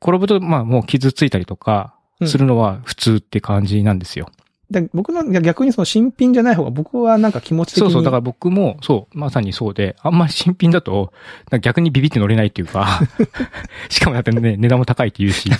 [0.00, 4.30] 転ぶと、まあもう傷ついたりとかうんするのは普通って感じなんですよ。
[4.70, 7.86] で僕の逆にその新品じゃない方が僕はなんか気持ち的に。
[7.86, 8.04] そうそう。
[8.04, 11.12] だから僕も、そう、まさにそうで、あんまり新品だと、
[11.60, 13.00] 逆にビビって乗れないっていうか、
[13.90, 15.56] しかもだってね、値段も高いって言うし、ら、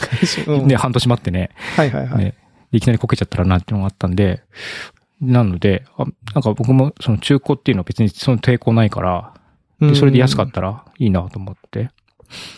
[0.54, 2.24] うんね、半年待ってね、はいはいはい。
[2.24, 2.34] ね、
[2.70, 4.42] いきなりこけちゃったらなっていうのがあったんで、
[5.20, 9.34] なので、あなんか僕もその中古っていうのは別にその抵抗ないから、
[9.80, 11.90] でそれで安かったらいいなと思って。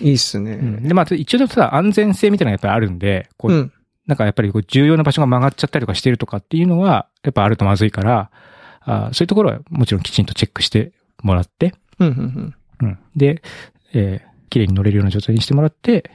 [0.00, 0.52] いいっすね。
[0.52, 3.72] うんで、まあ一応ただ安全性みたいなのがやっぱりあるんで、こう、うん。
[4.06, 8.30] なんかやっぱりこう重要な場所が曲がっちゃったりとかしてるとかっていうのは、やっぱあるとまずいから、
[8.80, 12.98] あそういうところはもちろんきちんとチェックしてもらって、うん、うん、うん。
[13.16, 13.42] で、
[13.92, 16.10] えー綺麗に乗れるような状態にしてもらって、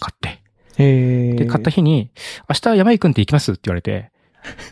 [0.00, 0.40] 買って。
[0.78, 0.86] うん。
[0.86, 2.10] えー、で、買った日に、
[2.48, 4.10] 明日山行くんって行きますって言われて、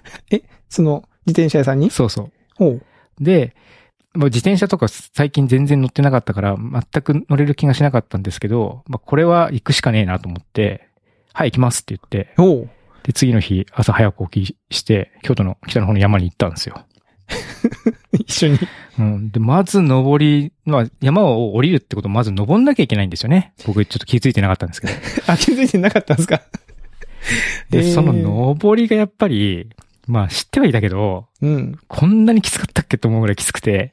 [0.70, 1.90] その、自転車屋さんに？
[1.90, 2.32] そうそう。
[2.54, 2.82] ほう。
[3.20, 3.54] で、
[4.14, 10.87] もう自転車とか最近全然乗ってなかったから、全く乗れる気がしなかったんですけど、まあ、これは行くしかねえなと思って、
[11.38, 12.34] はい、行きますって言って。
[13.04, 16.84] で、次の日、朝早く起きして、京都の北の方の山に行ったんですよ。
[18.12, 18.58] 一緒に。
[18.98, 19.30] うん。
[19.30, 23.52] で、まず登り、まあ、山を降りるってことをまず登んなきゃいけないんですよね。
[23.66, 24.92] 僕ちょっと気づいてなかったんですけど。
[25.32, 26.42] あ、気づいてなかったんですか？
[27.70, 29.70] で、えーその登りがやっぱり、
[30.08, 31.78] まあ知ってはいたけど、うん。
[31.86, 33.92] こんなにきつかったっけと思うぐらいきつくて、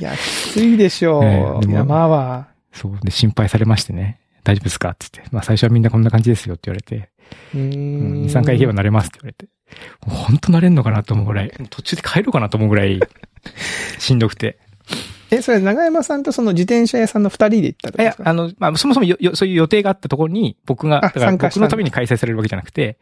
[0.00, 1.24] いや、きついでしょう。
[1.26, 2.48] ええでも山は。
[2.72, 2.98] そう。
[3.04, 4.18] で、心配されましてね。
[4.44, 4.90] 大丈夫ですか？
[4.90, 5.34] って言って。
[5.34, 7.10] まあ最初はみんなこんな感じですよって言われて。
[7.54, 8.26] うんん。
[8.26, 9.46] 2、3回行けば慣れますって言われて。
[10.00, 13.00] 本当慣れんのかなと思うぐらい、途中で帰ろうかなと思うぐらい、
[13.98, 14.58] しんどくて。
[15.30, 18.02] え、それ長山さんとその自転車屋さんの二人で行ったとか？
[18.02, 22.98] やあの、まあ、そもそもよよそういう予定があったところに、僕が、あだから僕のために開催されるわけじゃなくて、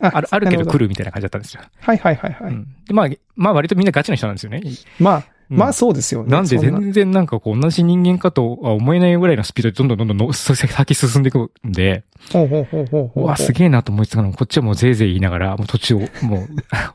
[0.00, 0.78] ある、あるけど来る。
[0.80, 1.62] るみたいな感じだったんですよ。
[1.80, 2.52] はいはいはいはい。
[2.52, 4.60] うんで、まあ、まあ割とみんなガチな人なんですよね。
[4.98, 6.30] まあ、うんまあそうですよね。
[6.30, 13.24] なんでそ全然なんかこう同じ人間かとは思えないぐらいのスピードでどんどんどんどんの先進んでいくんで、ほうほうほうほうほう。
[13.24, 16.08] うわ、すげえなと思ってたのこっちはもうぜいぜい言いながら、もう途中を、もう、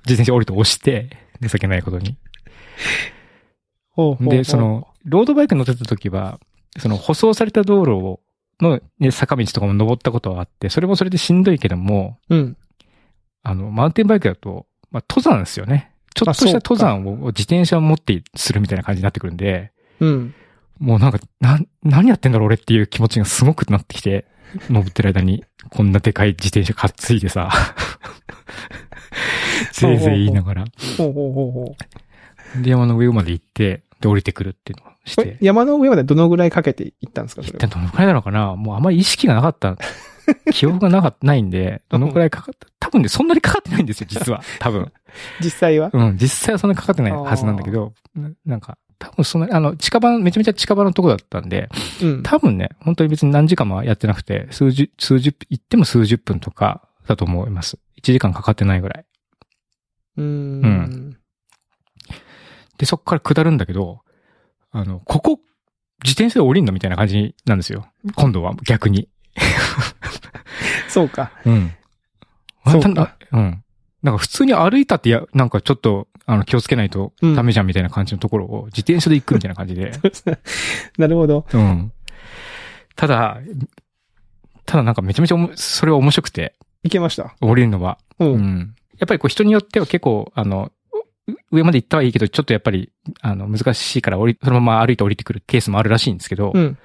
[0.05, 1.09] 自転車降りて押して、
[1.41, 2.17] 情けないことに。
[3.91, 6.39] ほうほうほうで、そ、の、ロードバイク乗ってた時は、
[6.77, 8.19] その舗装された道路を、
[8.61, 12.57] の、ね、坂道とかも登ったことはあって、それもそれでしんどいけども、うん。
[13.43, 15.91] あの、マウンテンバイクだと、まあ、登山ですよね。
[16.15, 20.33] ちょっとした登山を自転車を持ってするみたいな感じになってくるんで、うん。
[20.79, 24.25] もうなんか、な、何やってんだろう俺っていう気持ちがすごくなってきて、
[24.69, 27.49] 登ってる間に、こんなでかい自転車担いでさ、
[29.73, 30.65] ぜいぜい言いながら、
[30.97, 31.75] ほうほうほうほ
[32.59, 32.61] う。
[32.61, 37.41] で、山の上まで行って、で、降りてくるっていうのをして、山の上までどのぐらいかけて行ったんですか。
[37.41, 38.55] 一体どのくらいなのかな？
[38.55, 39.77] もうあまり意識がなかった、
[40.51, 44.41] 記憶がなかった、ないんで、どのくらいかかった、多分ね、そんなにかかってないんですよ、実は。
[44.59, 44.91] 多分。
[45.41, 45.89] 実際は？
[45.93, 51.69] うん、実際はそんなにかかってないはずなんだけど、ななんか、多分そんなに、あの、近場、めちゃめちゃ近場のとこだったんで、
[52.01, 52.23] うん。
[52.23, 57.77] 多分ね、本当に別に何時間もやってなくて、数十、数十、行っても数十分とかだと思います。
[58.01, 59.05] 1時間かかってないぐらい。
[60.17, 61.17] うーん。
[62.77, 64.01] で、そこから下るんだけど、
[64.71, 65.39] あの、ここ、
[66.03, 67.87] 自転車で降りんのみたいな感じなんですよ。
[68.15, 69.07] 今度は逆に。
[70.87, 71.31] そうか。
[71.45, 71.73] うん。
[72.67, 73.63] そうかなんだうん。
[74.01, 79.91] なんか普通に歩いたってや、なんかちょっと、あの、気をつけないとダメじゃんみたいな感じのところを、自転車で行くみたいな感じで。
[80.97, 81.45] なるほど。
[81.53, 81.91] うん。
[82.95, 83.39] ただ、
[84.65, 87.35] ただなんかめちゃめちゃおもそれは面白くて、行けました。
[87.41, 87.97] 降りるのは。
[88.19, 88.25] う。
[88.25, 88.75] うんん。
[88.99, 90.71] やっぱりこう人によっては結構、あの、
[91.27, 96.77] う上まで行ったはいいけど、ちょっとやっぱり、あの、難しいから降り、そのまま歩いて降りてくるケースもあるらしいんですけど、うん。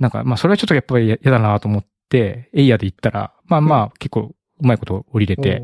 [0.00, 5.62] なんか、まあそれはちょっとやっぱり嫌だなと思って、エイヤーで行ったら、まあまあ結構うまいこと降りれて。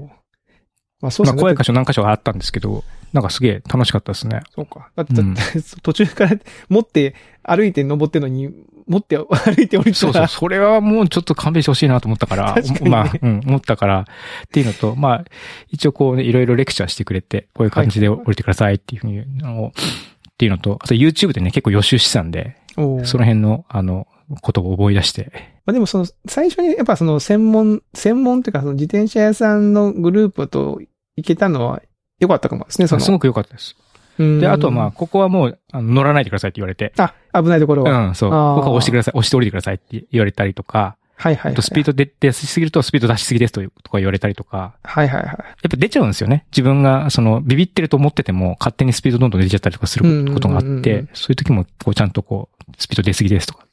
[1.01, 1.37] まあそうですね。
[1.37, 4.43] まあ怖い箇所何箇所かあったんですけど、なんかすげえ楽しかったですね。
[4.55, 4.91] そうか。
[4.95, 5.35] だって、うん
[5.83, 6.37] 途中から
[6.69, 8.51] 持って歩いて登ってんのに、
[8.87, 14.05] 持って歩いて降りてそうそう、それはもうちょっと勘弁してほしいなと思ったから、ねまあ、うん、思ったから、っ
[14.53, 15.25] ていうのと、まあ、
[15.71, 22.83] 一応こうね、いろいろレクチャーしてくれて、こういう感じで降りてくださいっていうふうに、あの、っていうのと、あと YouTube でね、結構予習してたんで、そ
[23.19, 24.07] の辺の、あの、
[24.41, 25.31] ことを思い出して、
[25.65, 30.81] まあでもその、最初にやっぱその専門、専門っていうかその自転車屋さんのグループと
[31.17, 31.83] 行けたのは
[32.21, 33.01] 良かったかもですね、その。
[33.01, 33.77] すごく良かったです。
[34.19, 38.09] うんで、あとはまあ、ここはもう、あの乗らないでくださいって言われて、あ、危ないところは。
[38.09, 38.31] うん、そう。
[38.31, 41.53] ここは押してください、押して降りてくださいって言われたりとか、はいはいはい。
[41.53, 45.27] あとスピード出出しすぎるとスピード出しすぎですととか言われたりとか、はいはいはい。
[45.27, 45.37] やっ
[45.71, 46.47] ぱ出ちゃうんですよね。
[46.51, 53.66] 自分が、その、ビビってると思ってても、勝手にスピードどんどん出ちゃったりとかすることがあって、そういう時も、こう、ちゃんとこう、スピード出すぎですとか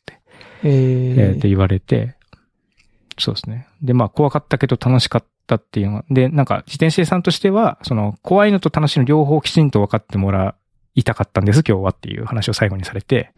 [0.70, 2.16] って、ええーってー、言われて、
[3.20, 3.68] そうですね。
[3.82, 10.56] で、まあ、怖かったけど楽しかったっていうのは、で、なんか、自転車屋さんとしては、その、怖いのと楽しいの両方きちんと分かってもら
[10.96, 13.32] いたかったんです、今日はっていう話を最後にされて、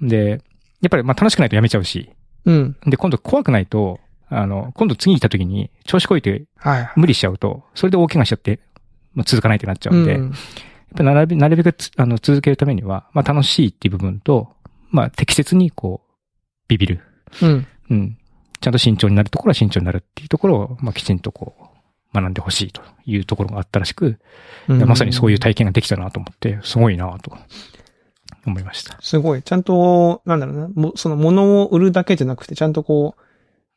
[0.00, 0.42] で、
[0.80, 2.10] やっぱり、まあ、楽しくないとやめちゃうし、
[2.44, 2.76] うん。
[2.86, 6.90] で、今度怖くないと、あの、今度次に行った時に、調子こいてはい。
[6.96, 8.60] 無理しちゃうと、それで大怪我しちゃって、
[9.14, 10.32] まあ、続かないってなっちゃうんで、うん
[10.86, 14.54] やっぱなるべなるべくつあの続けるためには、まあ楽しいっていう部分と、
[14.96, 16.12] まあ適切にこう、
[16.68, 17.00] ビビる。
[17.42, 17.66] うん。
[17.90, 18.18] うん。
[18.62, 21.66] ちゃんと慎重になるところは慎重になるっていうところを、まあきちんとこう、
[22.14, 24.18] 学んでほしいというところがあったらしく、
[24.68, 27.36] うんまさにそういう体験ができたなと思って、すごいなと
[28.46, 28.96] 思いました。
[29.02, 29.42] すごい。
[29.42, 33.16] ちゃんと、なんだろうな、もその物を売るだけじゃなくて、ちゃんとこ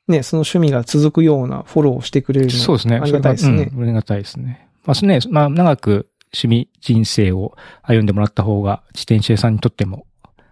[0.08, 2.97] う、ね、その趣味が続くようなフォローをしてくれるのそうですね。
[2.97, 4.69] ありがたいですねありがたいですね。
[4.86, 10.05] まあね、まあ長く趣味人生を歩んでもらった方が、自転車屋さんにとっても、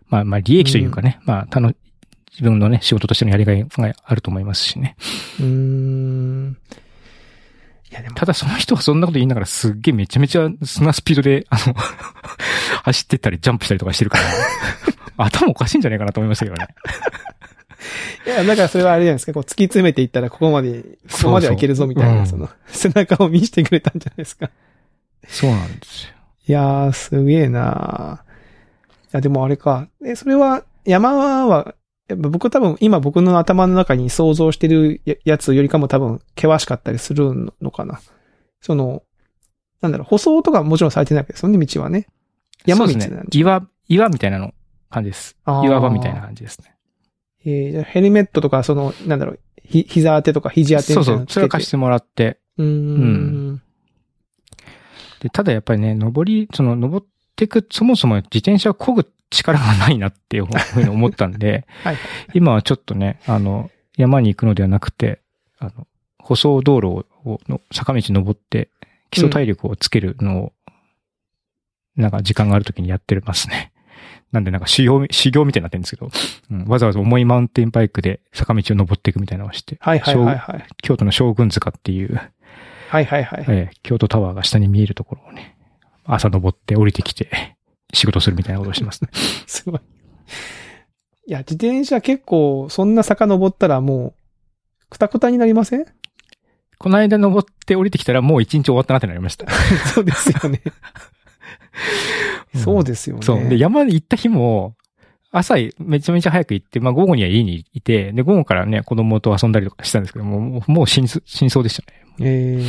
[0.10, 1.74] まあまあ利益というかね、まあ、たの、
[2.32, 4.96] 自分のね、仕事としてのやりがいがあると思いますしね。
[5.40, 6.58] うーん。
[7.90, 11.74] いや、でも、ただその人はそんなこと言いながらすっげえめちゃめちゃそんなスピードで、あの、
[12.84, 14.24] 走ってったりジャンプしたりとかしてるから、
[15.26, 16.68] 頭おかしいんじゃないかなと思いましたけどね。
[18.26, 24.50] いや、だからそれはあれじゃないですか、こう突き詰めていったらここまで、ここまではいけるぞみたいな、その、 背中を見せてくれたんじゃないですか。
[25.28, 26.14] そうなんですよ。
[26.50, 28.27] いやー、すげえなーい
[29.18, 29.88] や、でもあれか。
[30.06, 31.76] え、それは、山は、
[32.08, 38.00] やっぱ僕多分、今僕の頭の中に想像してるややつよりかも多分、険しかったりするのかな。
[38.62, 39.04] その、
[39.82, 42.08] なんだろう、舗装とかもちろんされてないわけですよね、道はね。
[42.66, 43.24] 山道なんですね。
[43.28, 44.54] で岩、岩みたいなの
[44.90, 45.38] 感じです。
[45.46, 46.76] 岩場みたいな感じですね。
[47.46, 51.26] えーじゃあヘルメットとか、その、なんだろう、ひ、膝当てとか肘当てそうそう。
[51.28, 52.40] それを貸してもらって。
[52.58, 53.62] うーん。
[55.20, 57.06] で、ただやっぱりね、登り、その登っ
[57.38, 61.98] てく、そもそも自転車を漕ぐ力がないなっていうふうに思ったんで、 はい。
[62.34, 65.22] 今はちょっとね、あの、山に行くのではなくて、
[65.60, 65.88] あの、
[66.20, 68.70] 舗装道路を、の坂道登って、
[69.12, 70.54] 基礎体力をつけるのを、
[71.96, 73.72] なんか時間がある時にやってますね。
[74.32, 76.10] なんでなんか修行、修行みたいになってるんですけど、
[76.52, 80.66] うん、わざわざ重いマウンテンバイクで坂道を登っていくみたいなのをして、はいはいはいはい。
[80.82, 82.20] 京都の将軍塚っていう、
[82.90, 83.46] はいはいはい。
[83.48, 85.57] えー京都タワーが下に見えるところをね、
[86.08, 87.56] 朝登って降りてきて、
[87.94, 89.10] 仕事するみたいなことをしてますね。
[89.48, 89.80] すごい。
[91.28, 94.14] いや、自転車結構、そんな坂登ったらも
[94.86, 95.86] う、くたくたになりません？
[96.80, 99.50] この間登って降りてきたらもう一日終わったなってなりました。
[99.94, 100.62] そうですよね。
[102.54, 103.22] うんそうですよね。
[103.24, 103.50] そう。
[103.50, 104.76] で、山に行った日も、
[105.32, 112.00] 朝めちゃめちゃ早く行って、まあ午後には家にいて、で、午後からね、子供と遊んだりとかしたんですけども、もうもう真相真相でしたね。
[112.22, 112.64] え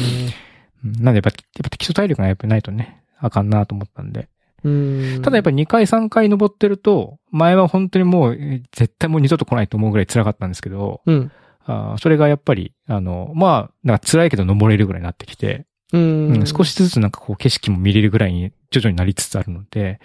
[0.85, 4.29] うんなんでやっぱ、やっぱ基礎体力がやっぱないとね、あかんなと思ったんで。
[4.69, 5.23] ん。
[5.23, 11.33] ただやっぱり2回3回登ってると、前は本当にもう、えー絶対もう二度と来ないと思うぐらい辛かったんですけど、うん。
[11.65, 16.37] あーそれがやっぱり、あの、まあ、なんか辛いけど登れるぐらいになってきて、うーん。
[16.37, 20.01] うん少しずつなんかこう景色も見れるぐらいに徐々になりつつあるので、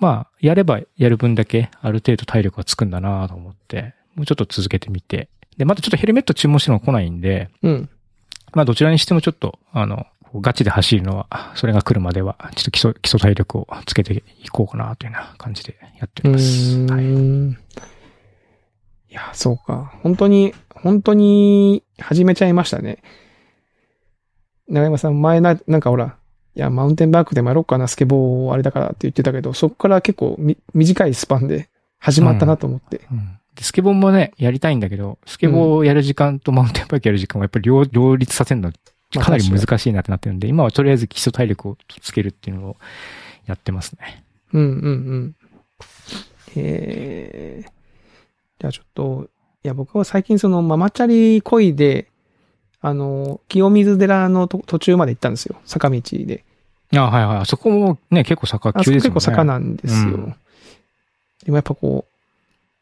[0.00, 5.28] まあ、やればやる分だけある程度体力がつくんだなと思って、もうちょっと続けてみて。
[5.56, 7.90] で、またちょっとヘルメット注文してるのが来ないんで、うん。
[8.54, 10.06] まあどちらにしてもちょっと、あの、
[10.40, 16.76] ガチで走るのは、それが来るまでは、ちょっと基礎、基礎体力をつけていこうかなというような感じでやっておうります。
[16.76, 17.04] ーはい。
[17.04, 17.50] ん。
[17.50, 19.92] いや、そうか。
[20.02, 23.02] 本当に、本当に始めちゃいましたね。
[24.68, 26.16] 長山さん、前な、なんかほら、
[26.54, 31.68] いや、マウンテンバイクでもやろうかな、スケボーあれだからって言ってたけど、そこから結構み短いスパンで
[31.98, 33.02] 始まったなと思って。
[33.10, 38.78] うんでスケボーもね、やりたいんだけど、スケボーをやる時間とマウンテンバイクやる時間はやっぱり両両立させるのまあ
[39.20, 42.76] かなり難しいなってなってるんで、今はとりあえず基礎体力をつけるっていうのを
[43.46, 44.24] やってますね。
[44.52, 44.68] うんうんう
[45.16, 45.36] ん。
[46.56, 47.70] えー、
[48.60, 49.28] じゃあちょっと、
[49.64, 52.08] いや、僕は最近そのママチャリ恋で、
[52.80, 55.56] あの、清水寺のと途中まで行ったんですよ。
[55.64, 56.44] 坂道で。
[56.94, 57.36] あはいはい。
[57.38, 59.02] あそこもね、結構坂急ですもんね。
[59.02, 60.10] 結構坂なんですよ。
[60.10, 60.34] うん
[61.44, 62.06] でもやっぱこ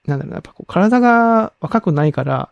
[0.07, 2.51] う、なんだろうな、やっぱこう体が若くないから、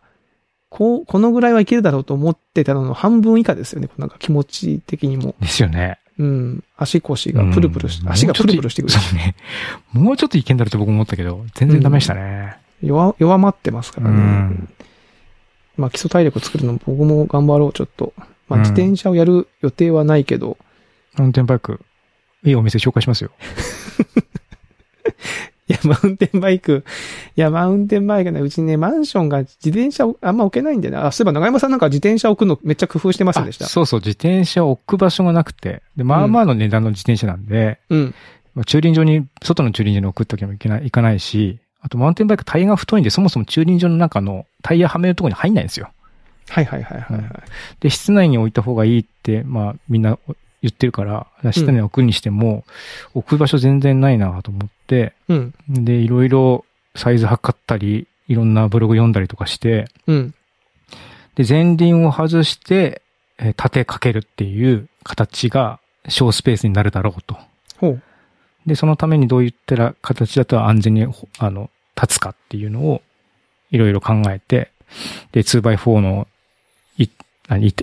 [0.69, 3.89] こう、このぐらいはいけるだろうと思ってたのの半分以下ですよね。
[3.97, 5.35] なんか気持ち的にも。
[5.39, 5.99] ですよね。
[6.19, 6.63] うん。
[6.77, 8.93] 足腰がプルプルし、うん足がプルプルしてくる。
[8.93, 9.35] そうね。
[9.93, 12.57] もうちょっといけんだろうと僕思ったけど、全然ダメでしたね。
[12.83, 14.15] 弱、弱まってますからね。
[14.15, 14.69] うん
[15.77, 18.13] まあ基礎体力作るのも僕も頑張ろう、ちょっと。
[18.49, 20.57] まあうん自転車をやる予定はないけど、
[21.17, 21.79] マウンテンバイク、
[22.43, 23.31] いいお店紹介しますよ。
[25.69, 26.83] いや、マウンテンバイク、
[27.35, 30.97] いや、マウンテンバイクね、うちね、マンションが自転車をあんま置けないんでね。
[30.97, 33.65] あ、そういえば長山さんなんか自転車置くのめっちゃ工夫してませんでした？
[33.65, 33.67] あ。
[33.67, 38.15] そうそう、自転車を置く場所がなくて、で、まあまあの値段の自転車なんで、うん。
[38.55, 45.91] まあ駐輪場に、外の駐輪場に置くときもいけない、いかないし、あとマウンテンバイクタイヤが太いんで、そもそも駐輪場の中のタイヤはめるところに入んないんですよ。
[46.49, 47.31] はいはいはいはい、はい。
[47.79, 50.17] で、室内に置いた方がいいって、まあみんな
[50.61, 52.65] 言ってるから、室内に置くにしても、
[53.13, 55.53] 置く場所全然ないなと思って、うん。
[55.69, 60.33] で、いろいろサイズ測ったり、いろんなブログ読んだりとかして、うん。
[61.35, 63.01] で、前輪を外して、
[63.37, 67.37] えー縦かけるっていう形が小スペースになるだろうと。
[67.77, 68.01] ほう。
[68.65, 73.01] で、そのためにどういったら形だと安全に、ほあの、立つかっていうのを
[73.71, 74.71] いろいろ考えて、
[75.31, 76.27] で、2x4 の
[76.97, 77.07] い、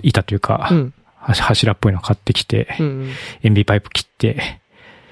[0.03, 0.93] 板というか、うん。
[1.33, 3.11] は柱っぽいの買ってきて、うん。
[3.43, 4.61] 塩ビパイプ切って、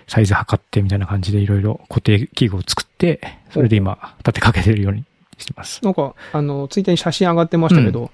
[0.07, 3.19] サイズ測ってみたいな感じでいろいろ固定器具を作って、
[3.51, 5.03] それで今、立てかけてるように
[5.37, 5.83] してます。
[5.83, 8.11] なんか、あの、ツイッターに写真上がってましたけど、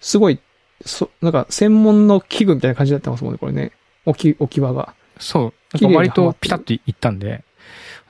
[0.00, 0.38] すごい、
[0.84, 3.72] そ、なんか、専門の器具みたいな感じになってますもんね、これね。
[4.06, 4.94] 置き、置き場が。
[5.18, 5.94] そう。
[5.94, 7.44] 割とピタッといったんで、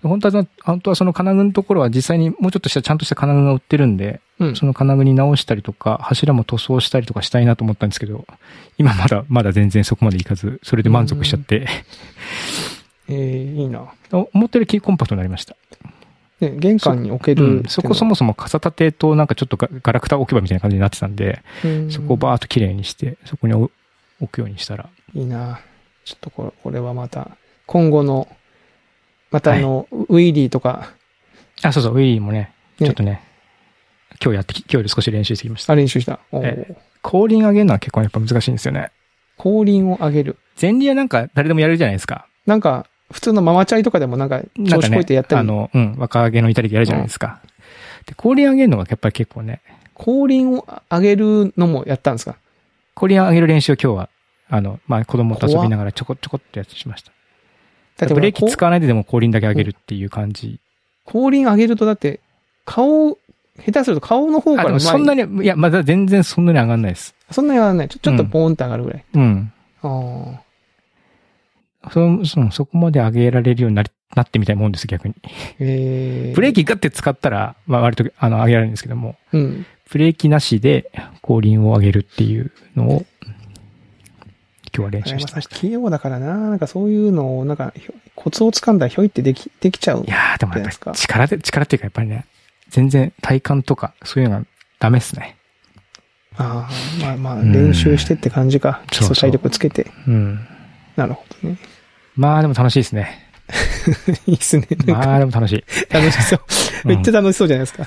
[0.02, 4.56] 本当は、本当はその金具のところは実際にもうちょっとしたちゃんとした金具が売ってるんで、うん。
[4.56, 8.26] その金具に直したりとか、柱も塗装したりとかしたいなと思ったんですけど、
[8.78, 11.66] 今まだ、まだ全然そこまでいかず、それで満足しちゃって、
[13.08, 13.92] えー、いいな。
[14.10, 15.56] 思ったよりコンパクトになりました。
[16.40, 23.70] ね、玄関に置けるうん、そこそもそも傘立てとなんかちょっとガガラクタ置き場みたいな感じになってたんで、もそこをバーっと綺麗にして、そこに置
[24.20, 24.88] 置くようにしたら。
[25.14, 25.60] いいな
[26.04, 27.36] ちょっとこれこれはまた、
[27.66, 28.28] 今後の、
[29.30, 30.90] またあの、ウィーリーとか、
[31.62, 33.22] あ、そうそう、ウィリーもね、ねちょっとね、
[34.22, 35.72] 今日やってき、今日より少し練習してきました。
[35.72, 36.20] あ練習した。
[36.32, 38.90] おーえ後輪上げるのは結構やっぱ難しいんですよね。
[39.38, 40.36] 後輪を上げる。
[40.60, 42.26] 前輪はなんか誰でもやるじゃないですか。
[42.44, 47.40] なんか、普通のママチャリとかでもなんか、調子こいてやったり、あの、うん、若気の至りでやるじゃないですか。
[48.06, 49.62] で、後輪上げるのがやっぱり結構ね、
[49.94, 52.36] 後輪を上げるのもやったんですか？
[52.94, 54.08] 後輪上げる練習を今日は、
[54.48, 57.12] あの、まあ、子供と遊びながらちょこちょこっとやってしました。
[58.00, 60.58] だってブレーキ使わないででも後輪だけ上げるっていう感じ。
[61.04, 62.20] 後輪上げるとだって、
[62.64, 63.18] 顔、
[63.58, 67.14] 下手すると顔の方かあ、ら前そんなに、いや、まだ全然そんなに上がんないです。
[67.30, 67.88] そんなに上がらない。
[67.88, 69.04] ちょちょっとポーンって上がるぐらい。
[69.14, 69.52] うん。
[69.82, 70.40] あ
[71.92, 75.14] そ、そ、そこまで上げられるようになり、なってみたいもんです、逆に。
[75.24, 75.28] あ。
[75.58, 79.66] えー、ブレーキガッて使ったら、まあ割と、あの、上げられるんですけども、うん。
[79.90, 80.90] ブレーキなしで
[81.22, 83.06] 後輪を上げるっていうのを、
[84.74, 85.56] 今日は練習してました。
[85.56, 86.36] 器用だからな。
[86.36, 87.72] なんかそういうのを、なんか、
[88.14, 90.10] コツをつかんだらひょいってでき、できちゃうい。
[90.10, 92.26] やー、でもやっぱり力で、力っていうかやっぱりね、
[92.68, 94.46] 全然体幹とかそういうのが
[94.78, 95.36] ダメっすね。
[96.36, 98.82] ああ、まあまあ、うん練習してって感じか。
[98.90, 99.86] 基そうそう礎体力つけて。
[100.06, 100.46] うん。
[100.96, 101.56] なるほどね。
[102.14, 103.26] まあでも楽しいですね。
[104.26, 104.66] いいっすね。
[104.86, 105.64] まかあでも楽しい。
[105.92, 106.40] 楽しそう。
[106.84, 107.86] うんめっちゃ楽しそうじゃないですか。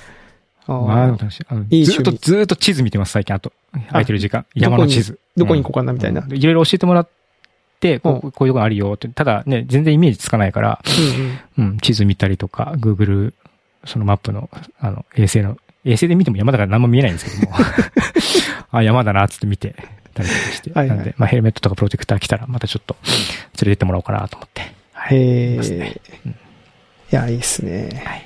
[0.68, 1.46] あーまあでも楽しい。
[1.48, 3.36] あのいいずっと、ずっと地図見てます、最近。
[3.36, 3.54] あと、
[3.90, 4.46] 空いてる時間。
[4.56, 5.20] 山の地図。
[5.36, 6.22] どこに行こうかなみたいな。
[6.22, 7.10] うんいろいろ教えてもらっ
[7.80, 9.08] て、こううこういうとこあるよって。
[9.10, 10.82] ただね、全然イメージつかないから、
[11.58, 11.72] うんうん。
[11.72, 13.34] うん、地図見たりとか、Google、
[13.86, 17.58] そのマップの、あの、衛星の、衛星で見ても山だから何も見えないんですけども。
[18.72, 19.76] あ、山だな、つって見て
[20.14, 20.72] たりとかして。
[20.72, 23.12] はいはいなんで、まあヘルメットとかプロテクター来たら、またちょっと、連
[23.54, 24.62] れてってもらおうかなと思って。
[24.94, 25.18] はい。
[25.18, 26.20] へますねえ。
[26.26, 26.36] うん
[27.12, 28.02] いや、いいっすね。
[28.04, 28.26] はい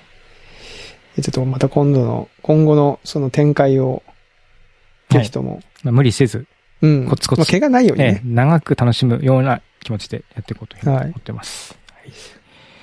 [1.17, 4.03] えちょっとまた今度の、今後のその展開を、
[5.09, 5.61] ぜひとも。
[5.83, 6.47] まあ、無理せず、
[6.81, 7.07] うん。
[7.07, 8.21] コツコツまあ怪我ないようにええね。
[8.23, 11.77] 長く楽しむような気持ちでやっていこうというふうにはい思ってます。
[11.91, 12.09] はい。
[12.09, 12.13] わ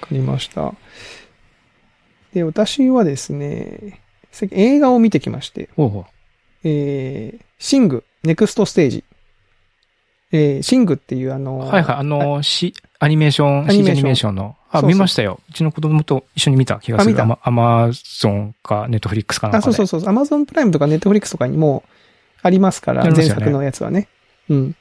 [0.00, 0.74] かりました。
[2.32, 4.00] で、私はですね、
[4.32, 6.04] 最近映画を見てきまして、ほうほう。
[6.64, 9.04] えー、シング、ネクストステージ。
[10.32, 15.38] えー、シングっていうあのーはいはい、あのー、し、アニメーション、アニメーションアニメーションの、あ、そうそう見ましたよ。
[15.48, 17.22] うちの子供と一緒に見た気がする。
[17.22, 19.76] アマアマゾンか、ネットフリックスかなんあ、かで。
[19.76, 20.10] そうそうそう。
[20.10, 21.84] アマゾンプライムとかネットフリックスとかにも
[22.44, 24.06] ありますから、前作のやつはね。
[24.50, 24.76] うん。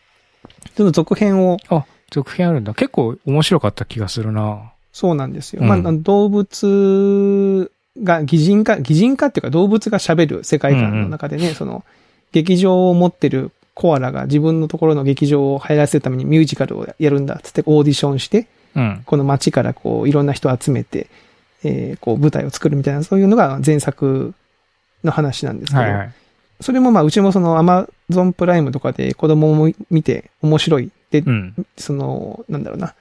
[0.75, 2.73] ちょっと続編を、あ、続編あるんだ。
[2.73, 4.73] 結構面白かった気がするな。
[4.91, 5.61] そうなんですよ。
[5.61, 7.71] うんまあ、動物
[8.03, 11.85] が擬人化、擬人化っていうか動物が喋る世界観の中でね、その、
[12.33, 19.03] 劇場を持ってるコアラが自分のところの劇場を入らせるためにミュージカルをやるんだっつってオーディションして、うん。
[19.05, 21.07] この街からこう、いろんな人を集めて、
[21.63, 24.33] えーこう、舞台を作るみたいな、そういうのが前作
[25.05, 26.13] の話なんですけど、はいはい。
[26.63, 30.91] それもまあ、うちもそのアマゾンプライムとかで子供も見て面白い。
[31.11, 31.65] で、うん。
[31.77, 32.95] その、なんだろうな。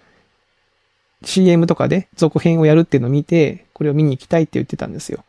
[1.25, 5.25] CM とかで続編をやるっていうのを見て、これを見に行きたいって言ってたんですよ。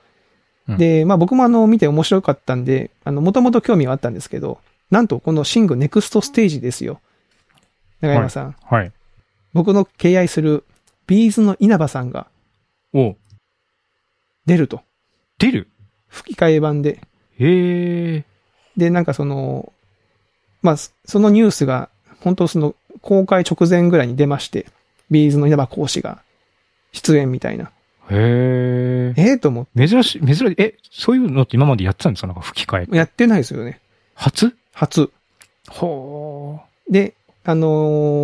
[0.67, 4.60] うんで、まあ僕もあの、見て面白かったんで、あの、もともと興味はあったんですけど、
[4.91, 7.00] なんとこのシングネクストステージですよ。
[8.02, 8.56] 長山さん。
[8.63, 8.91] はい。
[9.54, 10.63] 僕の敬愛する
[11.06, 12.28] B'zの稲葉さんが
[12.93, 13.15] お
[14.46, 14.82] 出ると。
[15.38, 15.67] 出る？
[16.08, 17.02] 吹き替え版で。
[17.39, 18.24] へえ。
[18.78, 19.72] で、なんかその、
[20.62, 21.89] まあ、そそのニュースが、
[22.22, 24.65] 本当その、公開直前ぐらいに出まして、
[25.12, 26.22] B'zの稲葉浩志が
[26.93, 27.65] 出演みたいな。
[28.10, 29.22] へえ。
[29.22, 30.56] ええと思っ珍しい、珍しい。
[30.58, 32.28] え、そういうのって今までやってたんですか？
[32.28, 32.96] なんか吹き替えて。。
[32.96, 33.80] やってないですよね。
[34.15, 34.56] 初？
[34.74, 35.10] 初。
[35.69, 37.13] ほで、
[37.46, 37.67] あの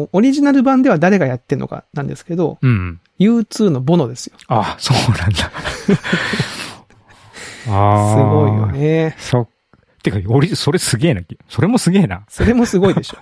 [0.05, 2.67] ーオリジナル版では誰がやってんのかなんですけど、ー。
[2.67, 2.99] うん。
[3.19, 4.37] U2 のボノですよ。
[4.47, 5.51] あ、そうなんだ。
[7.69, 8.23] すああ。
[8.23, 8.67] ごいよ。
[8.67, 9.15] ね。
[9.19, 9.47] そう。
[10.03, 11.21] てか、俺、それすげえな。
[11.47, 12.23] それもすげえな。
[12.29, 13.17] それもすごいでしょ。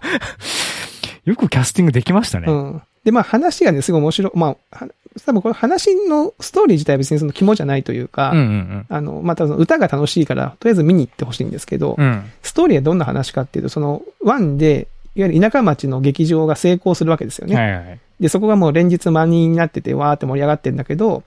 [1.25, 2.45] よくキャスティングできましたね。
[2.47, 2.81] うん。
[3.03, 4.31] で、まあ話がね、すごい面白い。
[4.35, 4.87] まあ、は
[5.25, 12.05] 多分これ話のストーリー自体は別にその肝じゃないというか、うんうんあの、まあ、多分歌が楽しいから、とりあえず見に行ってほしいんですけど、うん。
[12.05, 12.23] うん。
[12.43, 17.55] ストーリーはどんな話かっていうと、その、ワンで、いわゆる田舎町の劇場が成功するわけですよね。
[17.55, 17.99] はいはい。
[18.19, 21.23] で、そこがもう連日満員になってて、わーって盛り上がってるんだけど、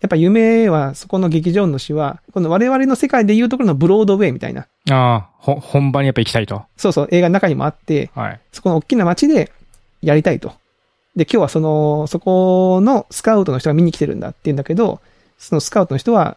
[0.00, 6.64] やっぱ夢は、そこの劇場主は、この我々の世界でいうところのブロードウェイみたいな、ああ、ほ、本番にやっぱ行きたいと。
[6.76, 8.40] そうそう、映画の中にもあって、はい。
[8.52, 9.52] そこの大きな街で
[10.00, 10.54] やりたいと。
[11.16, 15.00] で、今日はその、そこのスカウトの人が見に来てるんだって言うんだけど、
[15.38, 16.36] そのスカウトの人は、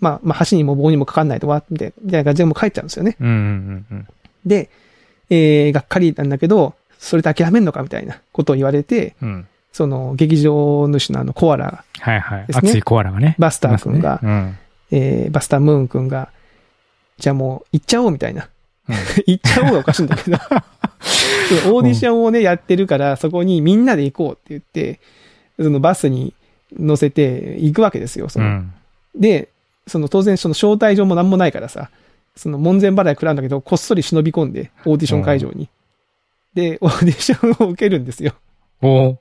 [0.00, 3.16] まあ、まあ、橋にも棒にもかかんないとわ、みたいなみたいな感じでもう帰っちゃうんですよね。
[3.20, 4.08] うんうんうん
[4.46, 4.70] で、
[5.30, 9.46] えー、がっかりなんだけど、それで諦めんのかみたいなことを言われて、うん。
[9.70, 9.74] うん。
[9.74, 12.46] その劇場主のあのコアラ、はいはい。
[12.52, 13.36] 熱いコアラがね。
[13.38, 14.58] バスター君がねうん。
[14.90, 16.30] えーバスタームーン君が、
[17.18, 18.48] じゃあもう行っちゃおうみたいな。
[18.88, 18.94] うん
[19.26, 20.38] 行っちゃおうがおかしいんだけど。
[21.72, 25.00] オーディションをね、やってるから、そこにみんなで行こうって言って、
[25.58, 26.34] そのバスに
[26.78, 28.28] 乗せて行くわけですよ。
[28.28, 28.72] そうのん。
[29.14, 29.48] で、
[29.86, 31.90] その当然その招待状もなんもないからさ、
[32.36, 35.68] その門前払い食らうんだけど、こっそり忍び込んで、オーディション会場に。
[36.54, 38.34] で、オーディションを受けるんですよ。
[38.80, 39.16] おー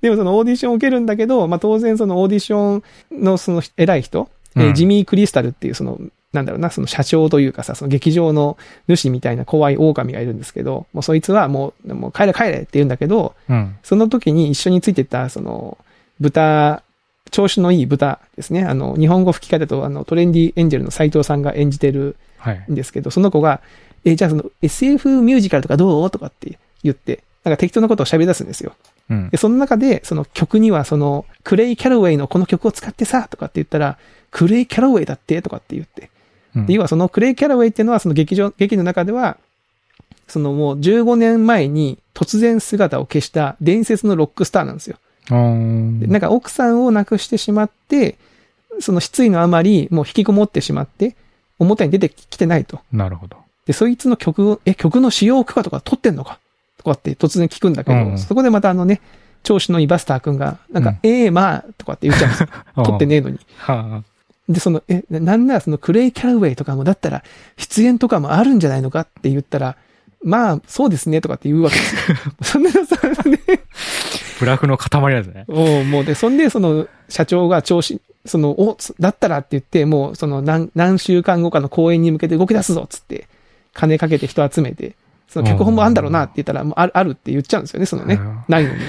[0.00, 5.98] でもそのオーディションを受けるんだけど、まあ当然そのオーディションのその偉い人、えーうんジミー・クリスタルっていうその、
[6.32, 8.56] なんだろうな、その社長というかさ、その劇場の
[8.88, 13.76] 主みたいな怖い狼がいるんですけど、もうそいつはもう、もう帰れ帰れって言うんだけど、うん。
[13.82, 15.76] その時に一緒についてった、その、
[16.20, 16.82] 豚、
[17.30, 18.64] 調子のいい豚ですね。
[18.64, 22.64] あの、日本語吹き替えだと、あの、トレンディエンジェルの斎藤さんが演じてるはい。
[22.70, 23.60] んですけど、その子が、
[24.04, 26.10] え、じゃあその SF ミュージカルとかどう？
[26.10, 28.74] とかって言って、なんか適当なことを喋り出すんですよ。
[29.08, 29.36] うんで、。
[29.36, 33.98] その中で、その曲にはその、クレイ・キャロウェイのこの曲を使ってさ、とかって言ったら、
[34.30, 36.10] クレイ・キャロウェイだって、とかって言って。
[36.54, 39.38] うんで、要はそのクレイ・キャロウェイっていうのはその劇場、劇の中では、
[40.28, 44.96] そのもう15年前に突然姿を消した伝説のロックスターなんですよ。
[45.30, 48.16] なんか奥さんを亡くしてしまって、
[48.80, 51.16] その失意のあまりもう引きこもってしまって、
[51.58, 52.80] 表に出てきてないと。
[52.92, 53.36] なるほど。
[53.66, 56.38] で、そいつの曲を、え、曲の使用許可とか取ってんのか
[56.80, 59.02] とかって突然聞くんだけど、うんそこでまたあのね、
[59.42, 62.48] 調子のいいバスター君が、なんか、うんええまあ、とかって言っちゃうんですよ。
[62.76, 63.38] 取ってねえのに。
[63.58, 64.02] は
[64.48, 67.22] で、その、え、ななんならそのクレイ・キャラウェイとかも、だったら、
[67.58, 69.76] 出演とかもあるんじゃないのかって言ったら、
[70.22, 72.16] まあ、そうですね、とかって言うわけですよ。
[72.42, 72.96] そんなのさ、
[73.28, 73.58] ね、あ。
[74.38, 75.44] ブラフの塊なんですね。
[75.48, 83.28] おうもうで、そんで、その、社長が調子、その、お、つだったらって言って、もう、その、何、何週間後かの公演に向けて動き出すぞ、つって、
[83.72, 84.94] 金かけて人集めて、
[85.30, 88.44] その脚本もあんだろうなって言ったら、もうある、あるって言っちゃうんですよね、そのねうん。
[88.48, 88.80] ないのに。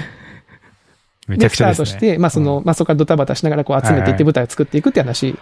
[1.28, 1.86] めちゃくちゃですね。
[1.86, 5.38] スタートして、まあその、まあそこからドタバタしながらこう集めていって舞台を作っていくって話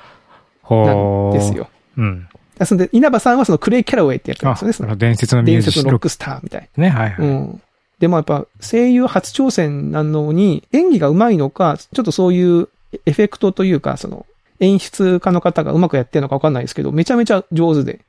[0.69, 1.55] なんです。
[1.57, 1.69] よ。
[1.97, 2.29] うん。
[2.59, 7.17] だそんで、稲葉さんはそのクレイ・キャラウェイってやってるんあ、ですよね、その伝説のミュージシャン伝説のロックスターみたいね、はいな。
[7.17, 7.17] はい。
[7.19, 7.63] うん。
[7.99, 12.69] でもやっぱ声優初挑戦なのに演技が上手いのか、ちょっとそういう
[13.07, 14.27] エフェクトというか、その
[14.61, 18.01] 演出家の方がうまくやってるのかわかんないですけど、めちゃめちゃ上手で。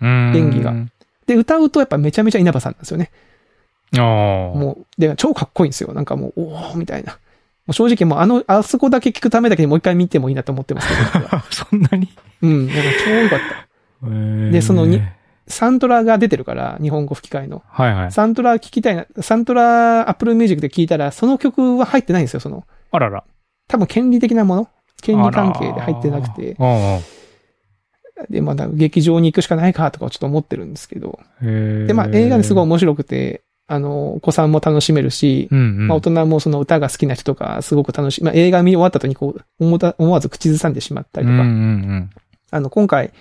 [0.00, 0.74] 演演技が
[1.28, 3.12] で、歌うとやっぱめちゃめちゃ稲葉さんなんですよね。
[3.96, 4.02] ああ。
[4.02, 5.92] もう、で、超かっこいいんですよ。
[5.94, 7.12] なんかもう、おーみたいな。
[7.12, 7.18] も
[7.68, 11.28] う正直もうあの、あそこだけ聞くためだけにもう一回見てもいいなと思ってますけど。
[11.52, 12.08] そんなに？
[12.42, 13.38] うん、なんか超良かっ
[14.00, 14.50] た。
[14.50, 15.02] でそのに
[15.48, 17.62] サントラが出てるから、日本語吹き替えの。
[17.68, 18.12] はいはい。
[18.12, 22.64] サントラ聞きたいな、サントラ、アップルミュージックで聞いたら、その曲は入ってないんですよ、その。
[22.90, 23.24] あらら。
[23.66, 24.68] 多分権利的なもの？
[25.02, 26.56] 権利関係で入ってなくて。
[26.58, 26.98] あら。
[28.28, 31.18] で、まだ劇場に行くしかないかとかちょっと思ってるんですけど。
[31.40, 35.88] でで、まあ映画ですごい面白くて、あの、お子さんも楽しめるし、うんうん。
[35.88, 38.24] まあ大人もその歌が好きな人とかすごく楽しい。
[38.24, 41.40] まあ映画見終わった後にこう、思た思わず口ずさんでしまったりとか。
[41.40, 42.10] うんうんうん。
[42.50, 43.12] あの、今回、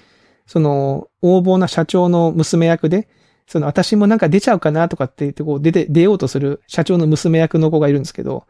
[0.46, 3.10] その、横暴な社長の娘役で、
[3.48, 8.46] その、私もなんか出ちゃうかなとかって言って、こう、出て、出ようとする社長の娘役の子がいるんですけど、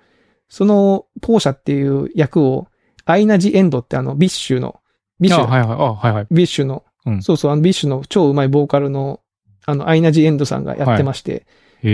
[0.50, 2.68] その、ポーシャっていう役を、
[3.06, 4.80] アイナ・ジ・エンドってあの、ビッシュの、
[5.20, 5.70] ビッシュ、あはいはい。
[5.72, 6.28] あはいはい。
[6.32, 9.22] BiSHの、うんそうそう、あの、 BiSHの超うまいボーカルの、
[9.65, 11.45] あの、アイナ・ジ・エンドさんがやってまして、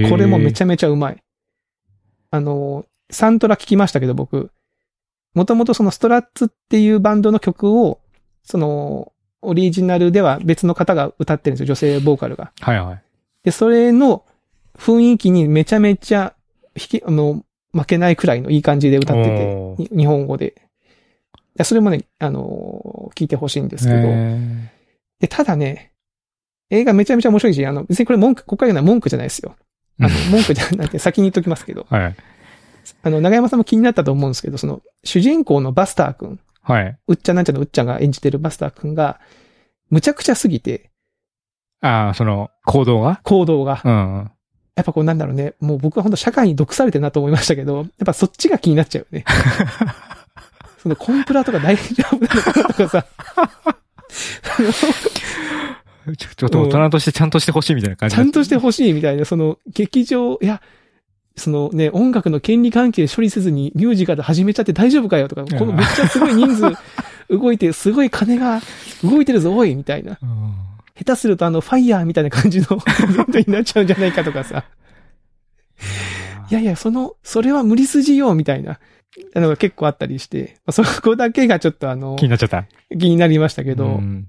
[0.09, 1.17] これもめちゃ、ゃめちゃうまい。
[2.31, 4.51] あの、サントラ聞きましたけど、僕、
[5.35, 7.99] もともとそのストラッツっていうバンドの曲を、
[8.43, 9.11] その、
[9.41, 12.51] オリジナルでは別の方が歌ってるんですよ、女性ボーカルが。
[12.59, 13.03] はいはい。
[13.43, 14.23] で、それの
[14.77, 16.33] 雰囲気にめちゃめちゃ、
[16.75, 17.43] 引き、あの、
[17.73, 20.62] 負けないくらいのいい感じで歌ってて、に日本語で。
[21.55, 24.71] でそれもね、あの、聞いてほしいんですけど、へ
[25.19, 25.91] で、ただね、
[26.69, 29.55] 映画めちゃめちゃ面白いし、あの、別にこれ文句、ここから言うのは文句じゃないですよ。
[29.99, 32.15] あの、文句じゃなくて先に言っときますけど、ー はい。
[33.03, 36.97] あの、長山さんも気になったと思うんですけど、その、主人公のバスター君、はい。
[37.07, 39.19] うっちゃなんちゃのうっちゃんが演じてるバスター君が、
[39.89, 40.89] むちゃくちゃすぎて、
[41.81, 43.19] ああ、その、行動が？
[43.23, 43.81] 行動が。
[43.83, 44.31] うんうん。
[44.75, 49.25] やっぱこうなんだろうね、もう僕は本当社会に毒されてるなと思いましたけど、やっぱそっちが気になっちゃうよね。
[50.83, 53.05] そのコンプラとか大丈夫なのかなとかさ、
[56.17, 60.61] ちょちょっと大人としてちゃんとしてほしいみたいな感じちゃんとしてほしいみたいな、その劇場、いや、
[61.37, 66.75] そのね、音楽の権利関係処理せずにミュージカル始めちゃって大丈夫かよとか、このめっちゃすごい人数
[67.29, 68.61] 動いて、すごい金が
[69.05, 70.19] 動いてるぞ、おいみたいな。
[70.21, 70.53] うん。
[70.97, 74.65] 下手するとあの、ファイヤーみたいな感じのイベントになっちゃうんじゃないかとかさ。
[76.51, 78.79] いやいや、その、それは無理筋よ、みたいな。
[79.35, 82.65] あのが結構あったりして、まあそこだけがちょっとあの、気になっちゃった。
[82.89, 84.27] 気になりましたけど、うん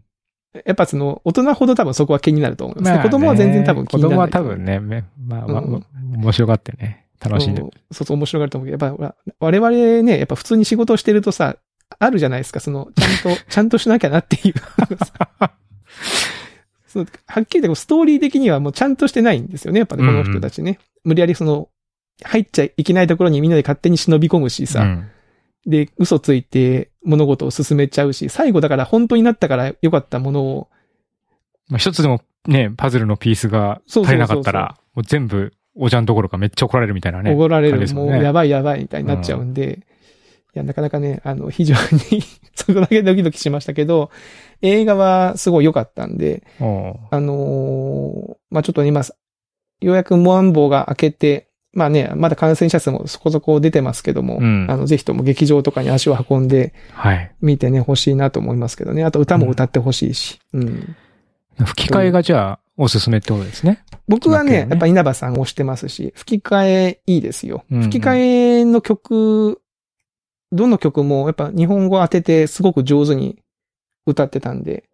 [0.65, 2.91] やっぱその、大人ほど多分そこは気になると思いますね。
[2.91, 4.29] まあね子供は全然多分気にならない。
[4.29, 5.85] 子供は多分ね、めまあまあ、うん
[6.17, 9.71] 面白がってね、楽しんでうんそうそう面白がると思うけど、やっぱ我々
[10.03, 11.57] ね、やっぱ普通に仕事をしてるとさ、
[11.99, 14.55] あるじゃないですか、その、ちゃんと、 ちゃんとしなきゃなっていう。
[16.87, 20.79] そうはっきり言ってストーリー的にはもうちゃんとしてないんですよね、やっぱね、この人たちね。
[21.03, 21.69] 無理やりその、
[22.23, 25.11] 入っちゃいけないところにみんなで勝手に忍び込むしさ、うん。
[25.67, 30.69] で、嘘ついて物事を進めちゃうし、最後だから本当になったから良かったものを、
[31.69, 37.33] まあ、一つでもね、パズルのピースが足りなかったら、もう全部、おじゃんどころかめっちゃ怒られるみたいなね。
[37.33, 37.93] 怒られる、ね。
[37.95, 39.81] もうんやばいやばいみたいになっちゃうんで、
[40.55, 41.75] いや、なかなかね、あの、非常
[42.13, 42.23] に
[42.55, 44.11] そこだけドキドキしましたけど、
[44.63, 57.33] 映画はすごい良かったんで、あのーまあ、ちょっとね今、ようやくモアンボウが明けて、まあね、まだ感染者数もそこそこ出てますけども、うんあの、ぜひとも劇場とかに足を運んではい。
[57.41, 59.05] 見てね、欲しいなと思いますけどね。
[59.05, 60.41] あと歌も歌ってほしいし。
[60.53, 60.97] うん。
[61.65, 63.85] 吹き替えがじゃあ、おすすめってことですね。
[64.09, 67.65] 僕はね、ねやっぱ稲葉さん推してますし、吹き替えいいですよ。
[67.71, 69.61] うんうん吹き替えの曲、
[70.53, 73.43] どの曲もやっぱ日本語当ててすごく上手に
[74.07, 74.85] 歌ってたんで、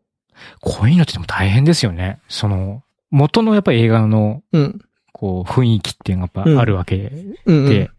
[0.61, 2.20] こういうのってでも大変ですよね。
[2.28, 4.81] その、元のやっぱり映画の、うん。
[5.21, 7.12] こう、雰囲気っていうのがやっうんぱあるわけ
[7.45, 7.91] うん、うで、ん。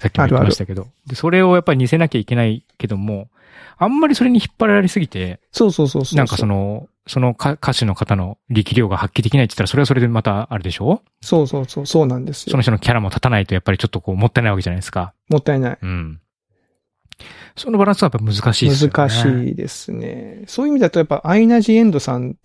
[0.00, 0.88] さっきも言ってましたけど。
[1.06, 3.28] で、それをやっぱり似せなきゃいけないけども、
[3.76, 6.16] あんまりそれに引っ張られすぎて、そうそうそうそう。
[6.16, 11.02] なんかそ、の、その歌歌手の方の力量が発揮できないって言ったら、それはそれでまたあるでしょ？
[11.20, 12.62] そうそうそう、そうなんですよその。
[12.62, 15.12] 人のキャラも立たないと、やっぱりちょっとこう、もったいないわけじゃないですか。
[15.28, 15.78] もったいない。
[15.80, 16.20] うん。
[17.54, 18.92] そのバランスはやっぱ難しいですよね。
[18.96, 20.44] 難しいですね。
[20.46, 22.36] そういう意味だとやっぱアイナ・ジ・エンドさん、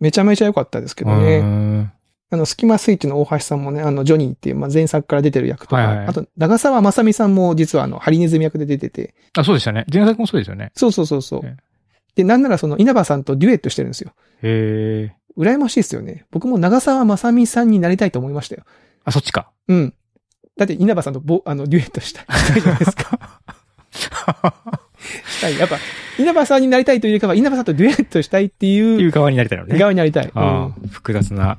[0.00, 1.92] めちゃめちゃ良かったですけどうね。
[2.30, 9.84] んあの、スキマスイッチの大橋さんもね、あの、ジョニーっていう、まあ、前作から出てる役とか、はいはいあと、長澤まさみさんも実はあの、ハリネズミ役で出てて、あ、そうでしたね。
[9.92, 10.72] 前作もそうですよね。
[10.74, 11.62] そうそうそうそうええ。
[12.16, 14.12] で、なんならその、稲葉さんとデュエットしてるんですよ。
[14.42, 15.16] へえ。
[15.38, 16.24] 羨ましいですよね。
[16.30, 18.64] 僕も長澤まさみさんになりたいと思いましたよ。
[19.04, 19.50] あ、そっちか。
[19.68, 19.94] うん。
[20.56, 22.22] だって稲葉さんとぼ、あの、デュエットした
[22.56, 23.40] いじゃないですか。
[23.92, 25.58] したい。
[25.58, 25.76] やっぱ、
[26.18, 29.78] 稲葉さんになりたいというよりかは、稲葉さんとデュエットしたいってっていいうう側になりたいのね。
[29.78, 30.30] 側になりたい。
[30.34, 31.58] あうんあ複雑な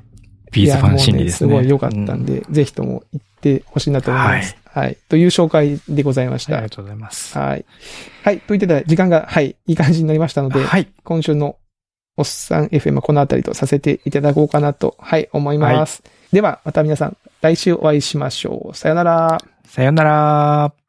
[0.52, 1.50] ビーズファン心理ですね。
[1.50, 4.56] いやもうすごい良かったんで、ぜひとも行ってほしいなと思います。
[4.72, 4.96] はい。
[5.08, 6.52] という紹介でございました。
[6.52, 7.38] はいありがとうございます。
[7.38, 7.64] はい。
[8.22, 8.40] はい。
[8.40, 10.88] といったら、時間が、はい、いい感じになりましたので、はい。
[11.04, 11.56] 今週の
[12.16, 16.02] おっさん FM はこのあたりとさせていただこうかなと、はい、思います。
[16.32, 18.76] では、また皆さん、来週お会いしましょう。
[18.76, 19.38] さよなら。
[19.66, 20.87] さよなら。